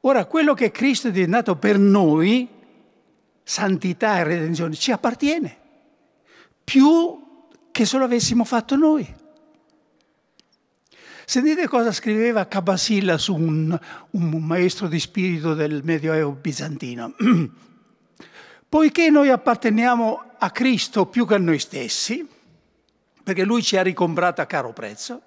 Ora, 0.00 0.24
quello 0.26 0.54
che 0.54 0.70
Cristo 0.70 1.08
è 1.08 1.10
diventato 1.10 1.56
per 1.56 1.78
noi, 1.78 2.48
santità 3.42 4.18
e 4.18 4.24
redenzione, 4.24 4.74
ci 4.74 4.92
appartiene, 4.92 5.58
più 6.62 7.24
che 7.72 7.84
se 7.84 7.98
lo 7.98 8.04
avessimo 8.04 8.44
fatto 8.44 8.76
noi. 8.76 9.14
Sentite 11.24 11.66
cosa 11.66 11.90
scriveva 11.90 12.46
Cabasilla 12.46 13.18
su 13.18 13.34
un, 13.34 13.76
un 14.10 14.30
maestro 14.44 14.86
di 14.86 15.00
spirito 15.00 15.54
del 15.54 15.82
Medioevo 15.82 16.30
bizantino. 16.30 17.14
Poiché 18.68 19.10
noi 19.10 19.30
apparteniamo 19.30 20.22
a 20.38 20.50
Cristo 20.50 21.06
più 21.06 21.26
che 21.26 21.34
a 21.34 21.38
noi 21.38 21.58
stessi, 21.58 22.26
perché 23.26 23.42
lui 23.42 23.60
ci 23.60 23.76
ha 23.76 23.82
ricomprato 23.82 24.40
a 24.40 24.46
caro 24.46 24.72
prezzo. 24.72 25.20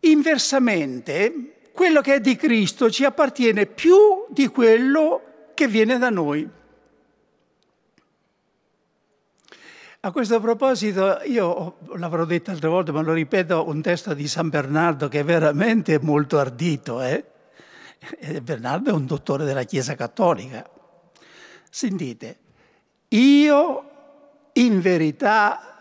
Inversamente, 0.00 1.70
quello 1.72 2.02
che 2.02 2.16
è 2.16 2.20
di 2.20 2.36
Cristo 2.36 2.90
ci 2.90 3.06
appartiene 3.06 3.64
più 3.64 4.26
di 4.28 4.48
quello 4.48 5.22
che 5.54 5.66
viene 5.66 5.96
da 5.96 6.10
noi. 6.10 6.46
A 10.00 10.10
questo 10.10 10.40
proposito, 10.40 11.20
io 11.24 11.78
l'avrò 11.94 12.26
detto 12.26 12.50
altre 12.50 12.68
volte, 12.68 12.92
ma 12.92 13.00
lo 13.00 13.14
ripeto, 13.14 13.66
un 13.66 13.80
testo 13.80 14.12
di 14.12 14.28
San 14.28 14.50
Bernardo 14.50 15.08
che 15.08 15.20
è 15.20 15.24
veramente 15.24 15.98
molto 16.00 16.38
ardito. 16.38 17.00
Eh? 17.00 17.24
Bernardo 18.42 18.90
è 18.90 18.92
un 18.92 19.06
dottore 19.06 19.46
della 19.46 19.62
Chiesa 19.62 19.94
Cattolica. 19.94 20.68
Sentite, 21.70 22.38
io 23.08 23.90
in 24.52 24.82
verità 24.82 25.71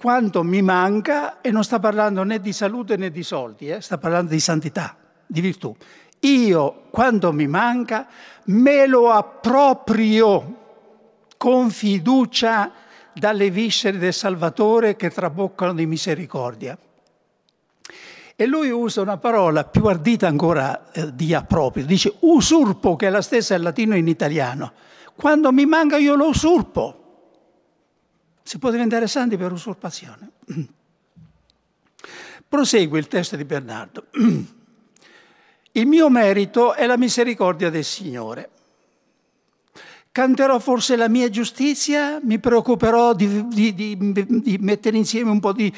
quanto 0.00 0.44
mi 0.44 0.62
manca, 0.62 1.40
e 1.40 1.50
non 1.50 1.64
sta 1.64 1.80
parlando 1.80 2.22
né 2.22 2.40
di 2.40 2.52
salute 2.52 2.96
né 2.96 3.10
di 3.10 3.24
soldi, 3.24 3.68
eh? 3.68 3.80
sta 3.80 3.98
parlando 3.98 4.30
di 4.30 4.38
santità, 4.38 4.96
di 5.26 5.40
virtù. 5.40 5.74
Io, 6.20 6.84
quando 6.90 7.32
mi 7.32 7.48
manca, 7.48 8.06
me 8.44 8.86
lo 8.86 9.10
approprio 9.10 10.56
con 11.36 11.70
fiducia 11.70 12.70
dalle 13.12 13.50
viscere 13.50 13.98
del 13.98 14.12
Salvatore 14.12 14.94
che 14.94 15.10
traboccano 15.10 15.74
di 15.74 15.86
misericordia. 15.86 16.78
E 18.36 18.46
lui 18.46 18.70
usa 18.70 19.00
una 19.00 19.16
parola 19.16 19.64
più 19.64 19.84
ardita 19.86 20.28
ancora 20.28 20.92
eh, 20.92 21.12
di 21.12 21.34
approprio, 21.34 21.84
dice 21.84 22.14
usurpo, 22.20 22.94
che 22.94 23.08
è 23.08 23.10
la 23.10 23.20
stessa 23.20 23.56
in 23.56 23.62
latino 23.62 23.94
e 23.94 23.98
in 23.98 24.06
italiano. 24.06 24.72
Quando 25.16 25.50
mi 25.50 25.66
manca 25.66 25.96
io 25.96 26.14
lo 26.14 26.28
usurpo. 26.28 27.07
Si 28.48 28.56
può 28.56 28.70
diventare 28.70 29.06
santi 29.08 29.36
per 29.36 29.52
usurpazione. 29.52 30.30
Prosegue 32.48 32.98
il 32.98 33.06
testo 33.06 33.36
di 33.36 33.44
Bernardo. 33.44 34.06
Il 35.72 35.86
mio 35.86 36.08
merito 36.08 36.72
è 36.72 36.86
la 36.86 36.96
misericordia 36.96 37.68
del 37.68 37.84
Signore. 37.84 38.48
Canterò 40.10 40.58
forse 40.60 40.96
la 40.96 41.10
mia 41.10 41.28
giustizia? 41.28 42.20
Mi 42.22 42.38
preoccuperò 42.38 43.12
di, 43.12 43.48
di, 43.48 43.74
di, 43.74 44.14
di 44.24 44.56
mettere 44.58 44.96
insieme 44.96 45.28
un 45.28 45.40
po' 45.40 45.52
di, 45.52 45.70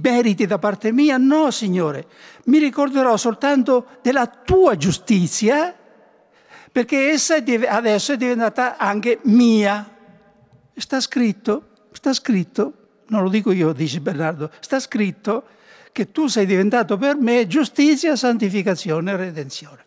meriti 0.00 0.46
da 0.46 0.58
parte 0.58 0.92
mia? 0.92 1.16
No, 1.16 1.50
Signore. 1.50 2.06
Mi 2.44 2.58
ricorderò 2.58 3.16
soltanto 3.16 3.98
della 4.00 4.28
tua 4.28 4.76
giustizia, 4.76 5.76
perché 6.70 7.10
essa 7.10 7.34
adesso 7.66 8.12
è 8.12 8.16
diventata 8.16 8.76
anche 8.76 9.18
mia. 9.24 9.90
Sta 10.76 11.00
scritto, 11.00 11.66
sta 11.92 12.12
scritto, 12.12 12.72
non 13.08 13.22
lo 13.22 13.28
dico 13.28 13.52
io, 13.52 13.72
dice 13.72 14.00
Bernardo, 14.00 14.50
sta 14.60 14.80
scritto 14.80 15.44
che 15.92 16.10
tu 16.10 16.26
sei 16.26 16.46
diventato 16.46 16.96
per 16.96 17.16
me 17.16 17.46
giustizia, 17.46 18.16
santificazione 18.16 19.12
e 19.12 19.16
redenzione. 19.16 19.84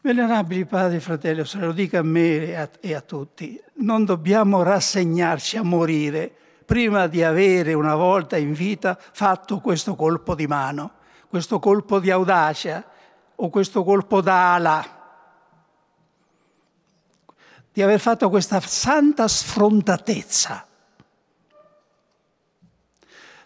Venerabili 0.00 0.64
padri, 0.66 1.00
fratelli, 1.00 1.44
se 1.44 1.58
lo 1.58 1.72
dica 1.72 1.98
a 1.98 2.02
me 2.02 2.46
e 2.46 2.54
a, 2.54 2.70
e 2.80 2.94
a 2.94 3.00
tutti, 3.00 3.60
non 3.78 4.04
dobbiamo 4.04 4.62
rassegnarci 4.62 5.56
a 5.56 5.64
morire 5.64 6.32
prima 6.64 7.08
di 7.08 7.24
avere 7.24 7.74
una 7.74 7.96
volta 7.96 8.36
in 8.36 8.52
vita 8.52 8.96
fatto 8.96 9.58
questo 9.58 9.96
colpo 9.96 10.36
di 10.36 10.46
mano, 10.46 10.92
questo 11.28 11.58
colpo 11.58 11.98
di 11.98 12.10
audacia 12.10 12.84
o 13.34 13.48
questo 13.50 13.82
colpo 13.82 14.20
d'ala, 14.20 14.95
di 17.76 17.82
aver 17.82 18.00
fatto 18.00 18.30
questa 18.30 18.58
santa 18.60 19.28
sfrontatezza 19.28 20.66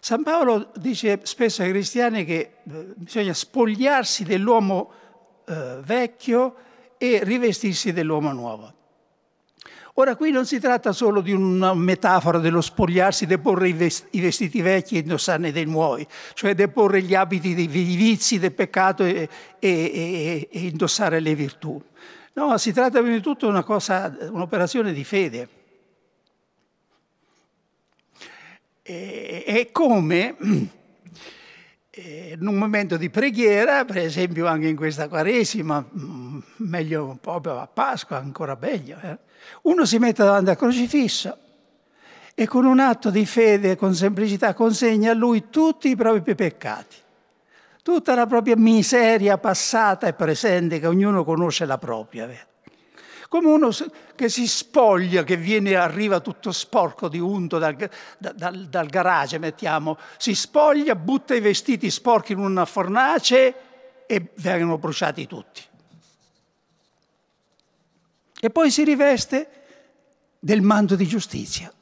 San 0.03 0.23
Paolo 0.23 0.71
dice 0.77 1.21
spesso 1.25 1.61
ai 1.63 1.69
cristiani 1.69 2.25
che 2.25 2.39
eh, 2.39 2.87
bisogna 2.97 3.35
spogliarsi 3.35 4.25
dell'uomo 4.25 4.91
eh, 5.47 5.81
vecchio 5.83 6.55
e 6.97 7.21
rivestirsi 7.23 7.93
dell'uomo 7.93 8.33
nuovo. 8.33 8.73
Ora 9.95 10.17
qui 10.17 10.31
non 10.31 10.47
si 10.47 10.59
tratta 10.59 10.93
solo 10.93 11.21
di 11.21 11.33
una 11.33 11.75
metafora 11.75 12.39
dello 12.39 12.63
spogliarsi, 12.63 13.27
deporre 13.27 13.69
i, 13.69 13.73
vestiti 13.75 14.63
vecchi 14.63 14.97
e 14.97 15.01
indossarne 15.01 15.53
dei 15.53 15.67
nuovi, 15.67 16.07
cioè 16.33 16.55
deporre 16.55 17.03
gli 17.03 17.15
abiti 17.15 17.55
dei 17.55 17.67
vizi, 17.67 18.39
del 18.39 18.53
peccato 18.53 19.05
e, 19.05 19.29
e, 19.59 19.69
e, 19.69 20.49
e 20.51 20.61
indossare 20.61 21.21
le 21.21 21.35
virtù. 21.35 21.79
No, 22.33 22.57
si 22.59 22.73
tratta 22.73 23.01
prima 23.01 23.17
di 23.17 23.23
tutto 23.23 23.47
di 23.47 23.53
una 23.53 23.63
cosa, 23.63 24.17
un'operazione 24.31 24.93
di 24.93 25.05
fede. 25.05 25.49
è 28.83 29.69
come 29.73 30.37
eh, 31.91 32.37
in 32.39 32.47
un 32.47 32.55
momento 32.55 32.97
di 32.97 33.11
preghiera, 33.11 33.85
per 33.85 33.99
esempio 33.99 34.47
anche 34.47 34.69
in 34.69 34.77
questa 34.77 35.09
Quaresima, 35.09 35.85
mm, 35.85 36.39
meglio 36.57 37.19
proprio 37.21 37.59
a 37.59 37.67
Pasqua, 37.67 38.17
ancora 38.17 38.57
meglio, 38.59 38.99
eh? 39.03 39.19
uno 39.63 39.85
si 39.85 39.99
mette 39.99 40.23
davanti 40.23 40.51
al 40.51 40.57
crocifisso 40.57 41.37
e 42.35 42.47
con 42.47 42.65
un 42.65 42.81
atto 42.81 43.11
di 43.11 43.27
fede, 43.27 43.77
con 43.77 43.95
semplicità, 43.95 44.55
consegna 44.55 45.11
a 45.11 45.15
lui 45.15 45.51
tutti 45.51 45.91
i 45.91 45.97
propri 45.97 46.35
peccati, 46.35 46.97
tutta 47.83 48.15
la 48.15 48.27
propria 48.27 48.57
miseria 48.57 49.39
passata 49.39 50.07
e 50.07 50.13
presente, 50.13 50.79
che 50.79 50.87
ognuno 50.87 51.25
conosce 51.25 51.65
la 51.65 51.79
propria. 51.79 52.29
Come 53.29 53.49
uno 53.49 53.71
che 54.17 54.29
si 54.29 54.49
spoglia, 54.49 55.23
che 55.23 55.37
viene, 55.37 55.77
arriva 55.77 56.19
tutto 56.19 56.51
sporco 56.51 57.09
di 57.09 57.21
unto 57.21 57.59
dal, 57.59 57.77
dal, 58.19 58.67
dal 58.69 58.87
garage, 58.89 59.39
mettiamo, 59.39 59.97
si 60.19 60.35
spoglia, 60.35 60.97
butta 60.97 61.35
i 61.35 61.41
vestiti 61.41 61.91
sporchi 61.91 62.33
in 62.33 62.41
una 62.41 62.65
fornace 62.65 63.55
e 64.07 64.33
vengono 64.35 64.79
bruciati 64.79 65.27
tutti. 65.29 65.63
E 68.41 68.51
poi 68.51 68.71
si 68.71 68.83
riveste 68.83 69.51
del 70.41 70.63
manto 70.63 70.97
di 70.97 71.07
giustizia, 71.07 71.73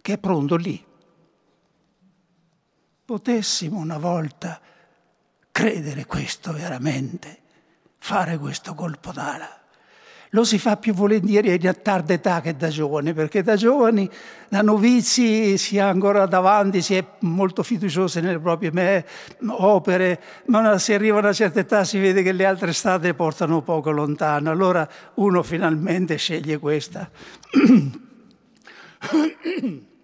che 0.00 0.12
è 0.12 0.18
pronto 0.18 0.54
lì. 0.54 0.84
Potessimo 3.04 3.78
una 3.78 3.98
volta 3.98 4.60
credere 5.56 6.04
questo 6.04 6.52
veramente, 6.52 7.38
fare 7.96 8.36
questo 8.36 8.74
colpo 8.74 9.10
d'ala 9.10 9.48
lo 10.30 10.44
si 10.44 10.58
fa 10.58 10.76
più 10.76 10.92
volentieri 10.92 11.66
a 11.66 11.72
tarda 11.72 12.12
età 12.12 12.42
che 12.42 12.56
da 12.56 12.68
giovane, 12.68 13.14
perché 13.14 13.42
da 13.42 13.56
giovani, 13.56 14.10
da 14.50 14.60
novizi, 14.60 15.56
si 15.56 15.78
è 15.78 15.80
ancora 15.80 16.26
davanti, 16.26 16.82
si 16.82 16.94
è 16.94 17.02
molto 17.20 17.62
fiduciosi 17.62 18.20
nelle 18.20 18.38
proprie 18.38 19.06
opere, 19.46 20.20
ma 20.46 20.76
se 20.76 20.92
arriva 20.92 21.16
a 21.16 21.20
una 21.20 21.32
certa 21.32 21.60
età 21.60 21.84
si 21.84 21.98
vede 21.98 22.22
che 22.22 22.32
le 22.32 22.44
altre 22.44 22.74
strade 22.74 23.14
portano 23.14 23.62
poco 23.62 23.90
lontano, 23.90 24.50
allora 24.50 24.86
uno 25.14 25.42
finalmente 25.42 26.16
sceglie 26.16 26.58
questa. 26.58 27.08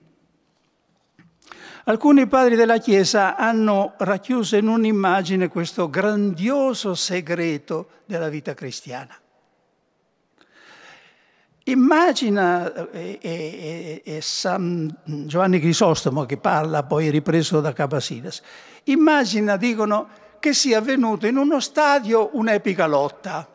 Alcuni 1.84 2.28
padri 2.28 2.54
della 2.54 2.78
Chiesa 2.78 3.34
hanno 3.34 3.94
racchiuso 3.98 4.54
in 4.54 4.68
un'immagine 4.68 5.48
questo 5.48 5.90
grandioso 5.90 6.94
segreto 6.94 7.88
della 8.04 8.28
vita 8.28 8.54
cristiana. 8.54 9.16
Immagina, 11.64 12.88
è, 12.88 13.18
è, 13.18 14.02
è, 14.04 14.20
San 14.20 14.94
Giovanni 15.02 15.58
Crisostomo 15.58 16.24
che 16.24 16.36
parla, 16.36 16.84
poi 16.84 17.10
ripreso 17.10 17.60
da 17.60 17.72
Capasidas, 17.72 18.42
immagina, 18.84 19.56
dicono, 19.56 20.08
che 20.38 20.54
sia 20.54 20.78
avvenuto 20.78 21.26
in 21.26 21.36
uno 21.36 21.58
stadio 21.58 22.30
un'epica 22.34 22.86
lotta. 22.86 23.48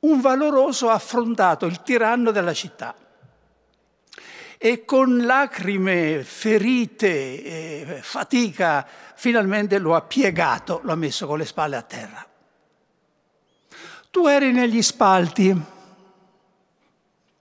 Un 0.00 0.20
valoroso 0.20 0.88
ha 0.88 0.94
affrontato 0.94 1.66
il 1.66 1.82
tiranno 1.82 2.32
della 2.32 2.52
città 2.52 2.94
e 4.58 4.84
con 4.84 5.18
lacrime, 5.18 6.24
ferite, 6.24 8.00
fatica, 8.02 8.84
finalmente 9.14 9.78
lo 9.78 9.94
ha 9.94 10.02
piegato, 10.02 10.80
lo 10.82 10.90
ha 10.90 10.96
messo 10.96 11.28
con 11.28 11.38
le 11.38 11.44
spalle 11.44 11.76
a 11.76 11.82
terra. 11.82 12.26
Tu 14.10 14.26
eri 14.26 14.50
negli 14.50 14.82
spalti, 14.82 15.56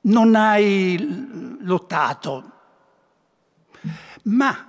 non 0.01 0.35
hai 0.35 1.57
lottato. 1.61 2.51
Ma 4.23 4.67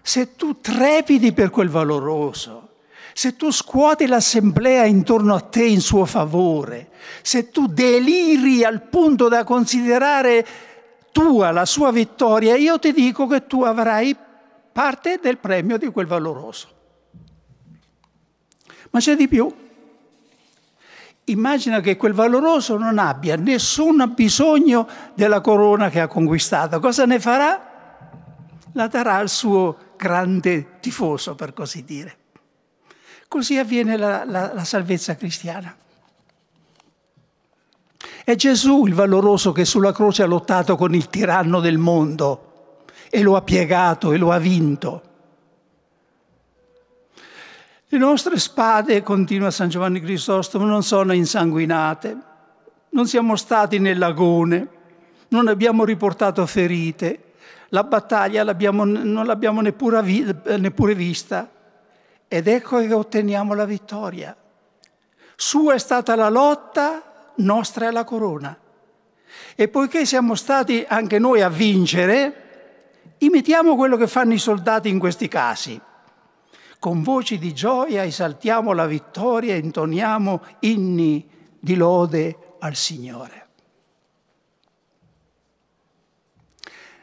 se 0.00 0.34
tu 0.34 0.60
trepidi 0.60 1.32
per 1.32 1.50
quel 1.50 1.68
valoroso, 1.68 2.70
se 3.12 3.36
tu 3.36 3.50
scuoti 3.50 4.06
l'assemblea 4.06 4.86
intorno 4.86 5.34
a 5.34 5.40
te 5.40 5.64
in 5.64 5.82
suo 5.82 6.06
favore, 6.06 6.90
se 7.20 7.50
tu 7.50 7.66
deliri 7.66 8.64
al 8.64 8.80
punto 8.88 9.28
da 9.28 9.44
considerare 9.44 10.46
tua 11.12 11.50
la 11.50 11.66
sua 11.66 11.92
vittoria, 11.92 12.56
io 12.56 12.78
ti 12.78 12.92
dico 12.92 13.26
che 13.26 13.46
tu 13.46 13.62
avrai 13.62 14.16
parte 14.72 15.20
del 15.22 15.38
premio 15.38 15.76
di 15.76 15.88
quel 15.88 16.06
valoroso. 16.06 16.68
Ma 18.90 18.98
c'è 18.98 19.14
di 19.14 19.28
più. 19.28 19.54
Immagina 21.24 21.80
che 21.80 21.96
quel 21.96 22.14
valoroso 22.14 22.76
non 22.76 22.98
abbia 22.98 23.36
nessun 23.36 24.12
bisogno 24.14 24.88
della 25.14 25.40
corona 25.40 25.88
che 25.88 26.00
ha 26.00 26.08
conquistato. 26.08 26.80
Cosa 26.80 27.06
ne 27.06 27.20
farà? 27.20 27.70
La 28.72 28.88
darà 28.88 29.16
al 29.16 29.28
suo 29.28 29.94
grande 29.96 30.80
tifoso, 30.80 31.34
per 31.34 31.52
così 31.52 31.84
dire. 31.84 32.16
Così 33.28 33.56
avviene 33.56 33.96
la, 33.96 34.24
la, 34.24 34.52
la 34.52 34.64
salvezza 34.64 35.14
cristiana. 35.14 35.74
È 38.24 38.34
Gesù 38.36 38.86
il 38.86 38.94
valoroso 38.94 39.52
che 39.52 39.64
sulla 39.64 39.92
croce 39.92 40.22
ha 40.22 40.26
lottato 40.26 40.76
con 40.76 40.94
il 40.94 41.08
tiranno 41.08 41.60
del 41.60 41.78
mondo 41.78 42.84
e 43.10 43.22
lo 43.22 43.36
ha 43.36 43.42
piegato 43.42 44.12
e 44.12 44.16
lo 44.16 44.30
ha 44.30 44.38
vinto. 44.38 45.02
Le 47.88 47.98
nostre 47.98 48.38
spade, 48.38 49.02
continua 49.02 49.50
San 49.50 49.68
Giovanni 49.68 50.00
Crisostomo, 50.00 50.64
non 50.64 50.82
sono 50.82 51.12
insanguinate, 51.12 52.16
non 52.90 53.06
siamo 53.06 53.36
stati 53.36 53.78
nel 53.78 53.98
lagone, 53.98 54.68
non 55.28 55.48
abbiamo 55.48 55.84
riportato 55.84 56.46
ferite, 56.46 57.32
la 57.68 57.84
battaglia 57.84 58.44
l'abbiamo, 58.44 58.84
non 58.84 59.26
l'abbiamo 59.26 59.60
neppure, 59.60 60.00
neppure 60.58 60.94
vista 60.94 61.50
ed 62.28 62.46
ecco 62.46 62.78
che 62.78 62.94
otteniamo 62.94 63.52
la 63.52 63.66
vittoria. 63.66 64.34
Sua 65.36 65.74
è 65.74 65.78
stata 65.78 66.14
la 66.14 66.30
lotta, 66.30 67.11
nostra 67.36 67.88
è 67.88 67.90
la 67.90 68.04
corona. 68.04 68.56
E 69.54 69.68
poiché 69.68 70.04
siamo 70.04 70.34
stati 70.34 70.84
anche 70.86 71.18
noi 71.18 71.40
a 71.40 71.48
vincere, 71.48 73.14
imitiamo 73.18 73.76
quello 73.76 73.96
che 73.96 74.06
fanno 74.06 74.32
i 74.34 74.38
soldati 74.38 74.88
in 74.88 74.98
questi 74.98 75.28
casi 75.28 75.80
con 76.82 77.04
voci 77.04 77.38
di 77.38 77.54
gioia 77.54 78.02
esaltiamo 78.02 78.72
la 78.72 78.86
vittoria 78.86 79.54
e 79.54 79.58
intoniamo 79.58 80.42
inni 80.62 81.24
di 81.60 81.76
lode 81.76 82.56
al 82.58 82.74
Signore. 82.74 83.46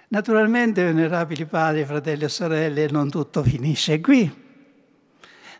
Naturalmente, 0.09 0.83
venerabili 0.83 1.45
padri, 1.45 1.85
fratelli 1.85 2.25
e 2.25 2.27
sorelle, 2.27 2.89
non 2.89 3.09
tutto 3.09 3.41
finisce 3.41 4.01
qui. 4.01 4.29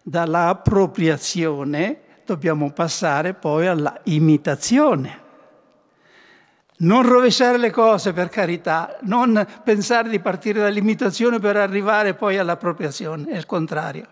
Dalla 0.02 0.50
appropriazione 0.50 2.02
dobbiamo 2.34 2.72
passare 2.72 3.34
poi 3.34 3.68
alla 3.68 4.00
imitazione. 4.04 5.28
Non 6.78 7.02
rovesciare 7.02 7.58
le 7.58 7.72
cose 7.72 8.14
per 8.14 8.30
carità, 8.30 8.98
non 9.02 9.46
pensare 9.64 10.10
di 10.10 10.20
partire 10.20 10.62
dall'imitazione 10.62 11.40
per 11.40 11.58
arrivare 11.58 12.14
poi 12.14 12.38
all'appropriazione, 12.38 13.26
è 13.32 13.36
il 13.36 13.46
contrario. 13.46 14.06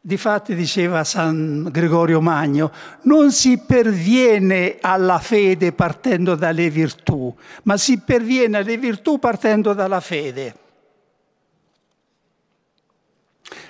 Difatti 0.00 0.54
diceva 0.54 1.04
San 1.04 1.68
Gregorio 1.70 2.20
Magno, 2.20 2.72
non 3.02 3.30
si 3.30 3.58
perviene 3.58 4.78
alla 4.80 5.18
fede 5.18 5.72
partendo 5.72 6.34
dalle 6.34 6.68
virtù, 6.70 7.34
ma 7.62 7.76
si 7.76 8.00
perviene 8.00 8.58
alle 8.58 8.76
virtù 8.76 9.18
partendo 9.18 9.72
dalla 9.72 10.00
fede. 10.00 10.56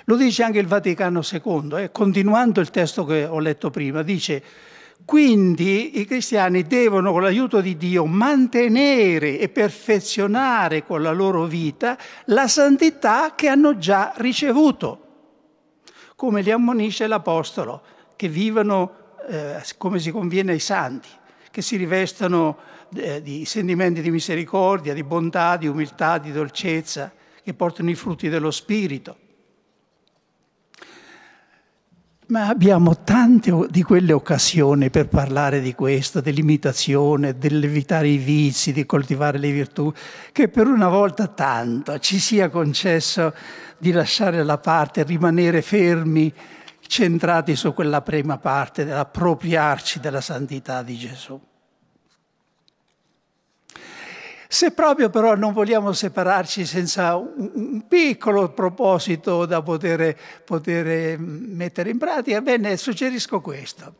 Lo 0.05 0.15
dice 0.15 0.43
anche 0.43 0.59
il 0.59 0.67
Vaticano 0.67 1.21
II, 1.29 1.83
eh? 1.83 1.91
continuando 1.91 2.61
il 2.61 2.69
testo 2.69 3.05
che 3.05 3.25
ho 3.25 3.39
letto 3.39 3.69
prima, 3.71 4.03
dice 4.03 4.43
quindi 5.03 5.99
i 5.99 6.05
cristiani 6.05 6.63
devono, 6.63 7.11
con 7.11 7.21
l'aiuto 7.21 7.59
di 7.59 7.75
Dio, 7.77 8.05
mantenere 8.05 9.37
e 9.39 9.49
perfezionare 9.49 10.83
con 10.83 11.01
la 11.01 11.11
loro 11.11 11.45
vita 11.45 11.97
la 12.25 12.47
santità 12.47 13.33
che 13.35 13.47
hanno 13.47 13.77
già 13.77 14.13
ricevuto, 14.17 15.01
come 16.15 16.41
li 16.41 16.49
ammonisce 16.49 17.05
l'Apostolo, 17.05 17.83
che 18.15 18.29
vivano 18.29 19.17
eh, 19.27 19.61
come 19.77 19.99
si 19.99 20.11
conviene 20.11 20.53
ai 20.53 20.59
santi, 20.59 21.09
che 21.51 21.61
si 21.61 21.75
rivestano 21.75 22.57
eh, 22.95 23.21
di 23.21 23.45
sentimenti 23.45 24.01
di 24.01 24.09
misericordia, 24.09 24.93
di 24.93 25.03
bontà, 25.03 25.57
di 25.57 25.67
umiltà, 25.67 26.17
di 26.17 26.31
dolcezza, 26.31 27.11
che 27.43 27.53
portano 27.53 27.91
i 27.91 27.95
frutti 27.95 28.27
dello 28.27 28.49
Spirito. 28.49 29.17
Ma 32.27 32.47
abbiamo 32.47 33.03
tante 33.03 33.51
di 33.69 33.83
quelle 33.83 34.11
occasioni 34.11 34.89
per 34.89 35.07
parlare 35.07 35.61
di 35.61 35.75
questo, 35.75 36.21
dell'imitazione, 36.21 37.37
dell'evitare 37.37 38.07
i 38.07 38.17
vizi, 38.17 38.73
di 38.73 38.83
coltivare 38.87 39.37
le 39.37 39.51
virtù, 39.51 39.93
che 40.31 40.47
per 40.47 40.65
una 40.65 40.89
volta 40.89 41.27
tanto 41.27 41.99
ci 41.99 42.17
sia 42.17 42.49
concesso 42.49 43.31
di 43.77 43.91
lasciare 43.91 44.43
la 44.43 44.57
parte, 44.57 45.03
rimanere 45.03 45.61
fermi, 45.61 46.33
centrati 46.87 47.55
su 47.55 47.75
quella 47.75 48.01
prima 48.01 48.39
parte, 48.39 48.85
dell'appropriarci 48.85 49.99
della 49.99 50.21
santità 50.21 50.81
di 50.81 50.97
Gesù. 50.97 51.39
Se 54.55 54.71
proprio 54.71 55.09
però 55.09 55.35
non 55.35 55.51
vogliamo 55.51 55.91
separarci 55.91 56.65
senza 56.65 57.17
un, 57.17 57.85
piccolo 57.89 58.53
proposito 58.53 59.45
da 59.45 59.61
poter, 59.61 60.17
poter 60.45 61.19
mettere 61.19 61.89
in 61.89 61.97
pratica, 61.97 62.39
bene, 62.39 62.77
suggerisco 62.77 63.41
questo. 63.41 63.95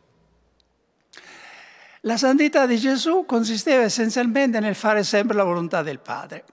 La 2.04 2.16
santità 2.16 2.66
di 2.66 2.78
Gesù 2.78 3.26
consisteva 3.26 3.84
essenzialmente 3.84 4.62
nel 4.62 4.76
fare 4.76 5.04
sempre 5.04 5.36
la 5.36 5.44
volontà 5.44 5.84
del 5.84 6.00
Padre. 6.00 6.46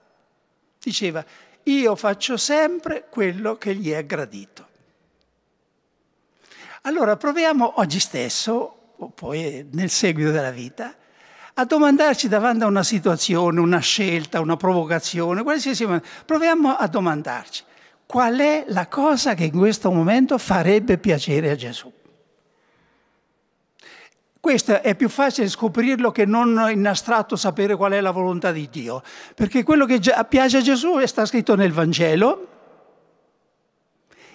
Diceva, 0.81 1.23
io 1.63 1.95
faccio 1.95 2.35
sempre 2.35 3.05
quello 3.09 3.55
che 3.55 3.73
gli 3.73 3.91
è 3.91 4.05
gradito. 4.05 4.67
Allora 6.81 7.15
proviamo 7.15 7.79
oggi 7.79 8.01
stesso, 8.01 8.95
o 8.97 9.09
poi 9.11 9.65
nel 9.71 9.89
seguito 9.89 10.31
della 10.31 10.51
vita, 10.51 10.93
a 11.55 11.65
domandarci 11.65 12.27
davanti 12.27 12.63
a 12.63 12.67
una 12.67 12.83
situazione, 12.83 13.59
una 13.59 13.79
scelta, 13.79 14.39
una 14.39 14.57
provocazione, 14.57 15.43
qualsiasi 15.43 15.85
momento, 15.85 16.07
proviamo 16.25 16.75
a 16.75 16.87
domandarci 16.87 17.63
qual 18.05 18.37
è 18.37 18.65
la 18.67 18.87
cosa 18.87 19.33
che 19.33 19.45
in 19.45 19.57
questo 19.57 19.91
momento 19.91 20.37
farebbe 20.37 20.97
piacere 20.97 21.51
a 21.51 21.55
Gesù. 21.55 21.91
Questo 24.39 24.81
è 24.81 24.93
più 24.95 25.07
facile 25.07 25.47
scoprirlo 25.47 26.11
che 26.11 26.25
non 26.25 26.69
in 26.69 26.85
astratto 26.85 27.35
sapere 27.35 27.75
qual 27.75 27.93
è 27.93 28.01
la 28.01 28.11
volontà 28.11 28.51
di 28.51 28.67
Dio, 28.69 29.01
perché 29.35 29.63
quello 29.63 29.85
che 29.85 30.01
piace 30.27 30.57
a 30.57 30.61
Gesù 30.61 30.99
sta 31.05 31.25
scritto 31.25 31.55
nel 31.55 31.71
Vangelo 31.71 32.47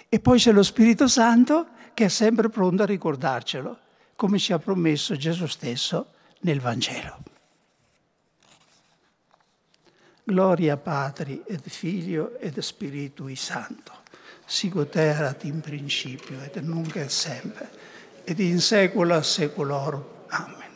e 0.09 0.19
poi 0.19 0.39
c'è 0.39 0.51
lo 0.51 0.63
Spirito 0.63 1.07
Santo 1.07 1.67
che 1.93 2.05
è 2.05 2.09
sempre 2.09 2.49
pronto 2.49 2.83
a 2.83 2.85
ricordarcelo, 2.87 3.77
come 4.15 4.39
ci 4.39 4.51
ha 4.51 4.57
promesso 4.57 5.15
Gesù 5.15 5.45
stesso 5.45 6.13
nel 6.41 6.59
Vangelo. 6.59 7.23
Gloria 10.23 10.77
Patri 10.77 11.43
ed 11.47 11.67
Figlio 11.67 12.37
ed 12.37 12.59
Spiritui 12.59 13.35
Santo, 13.35 13.93
sicut 14.45 14.95
erat 14.95 15.43
in 15.43 15.59
principio 15.59 16.39
ed 16.41 16.55
nunc 16.57 16.95
et 16.95 17.09
sempre, 17.09 17.69
ed 18.23 18.39
in 18.39 18.59
secula 18.59 19.23
saeculorum. 19.23 20.05
Amen. 20.27 20.67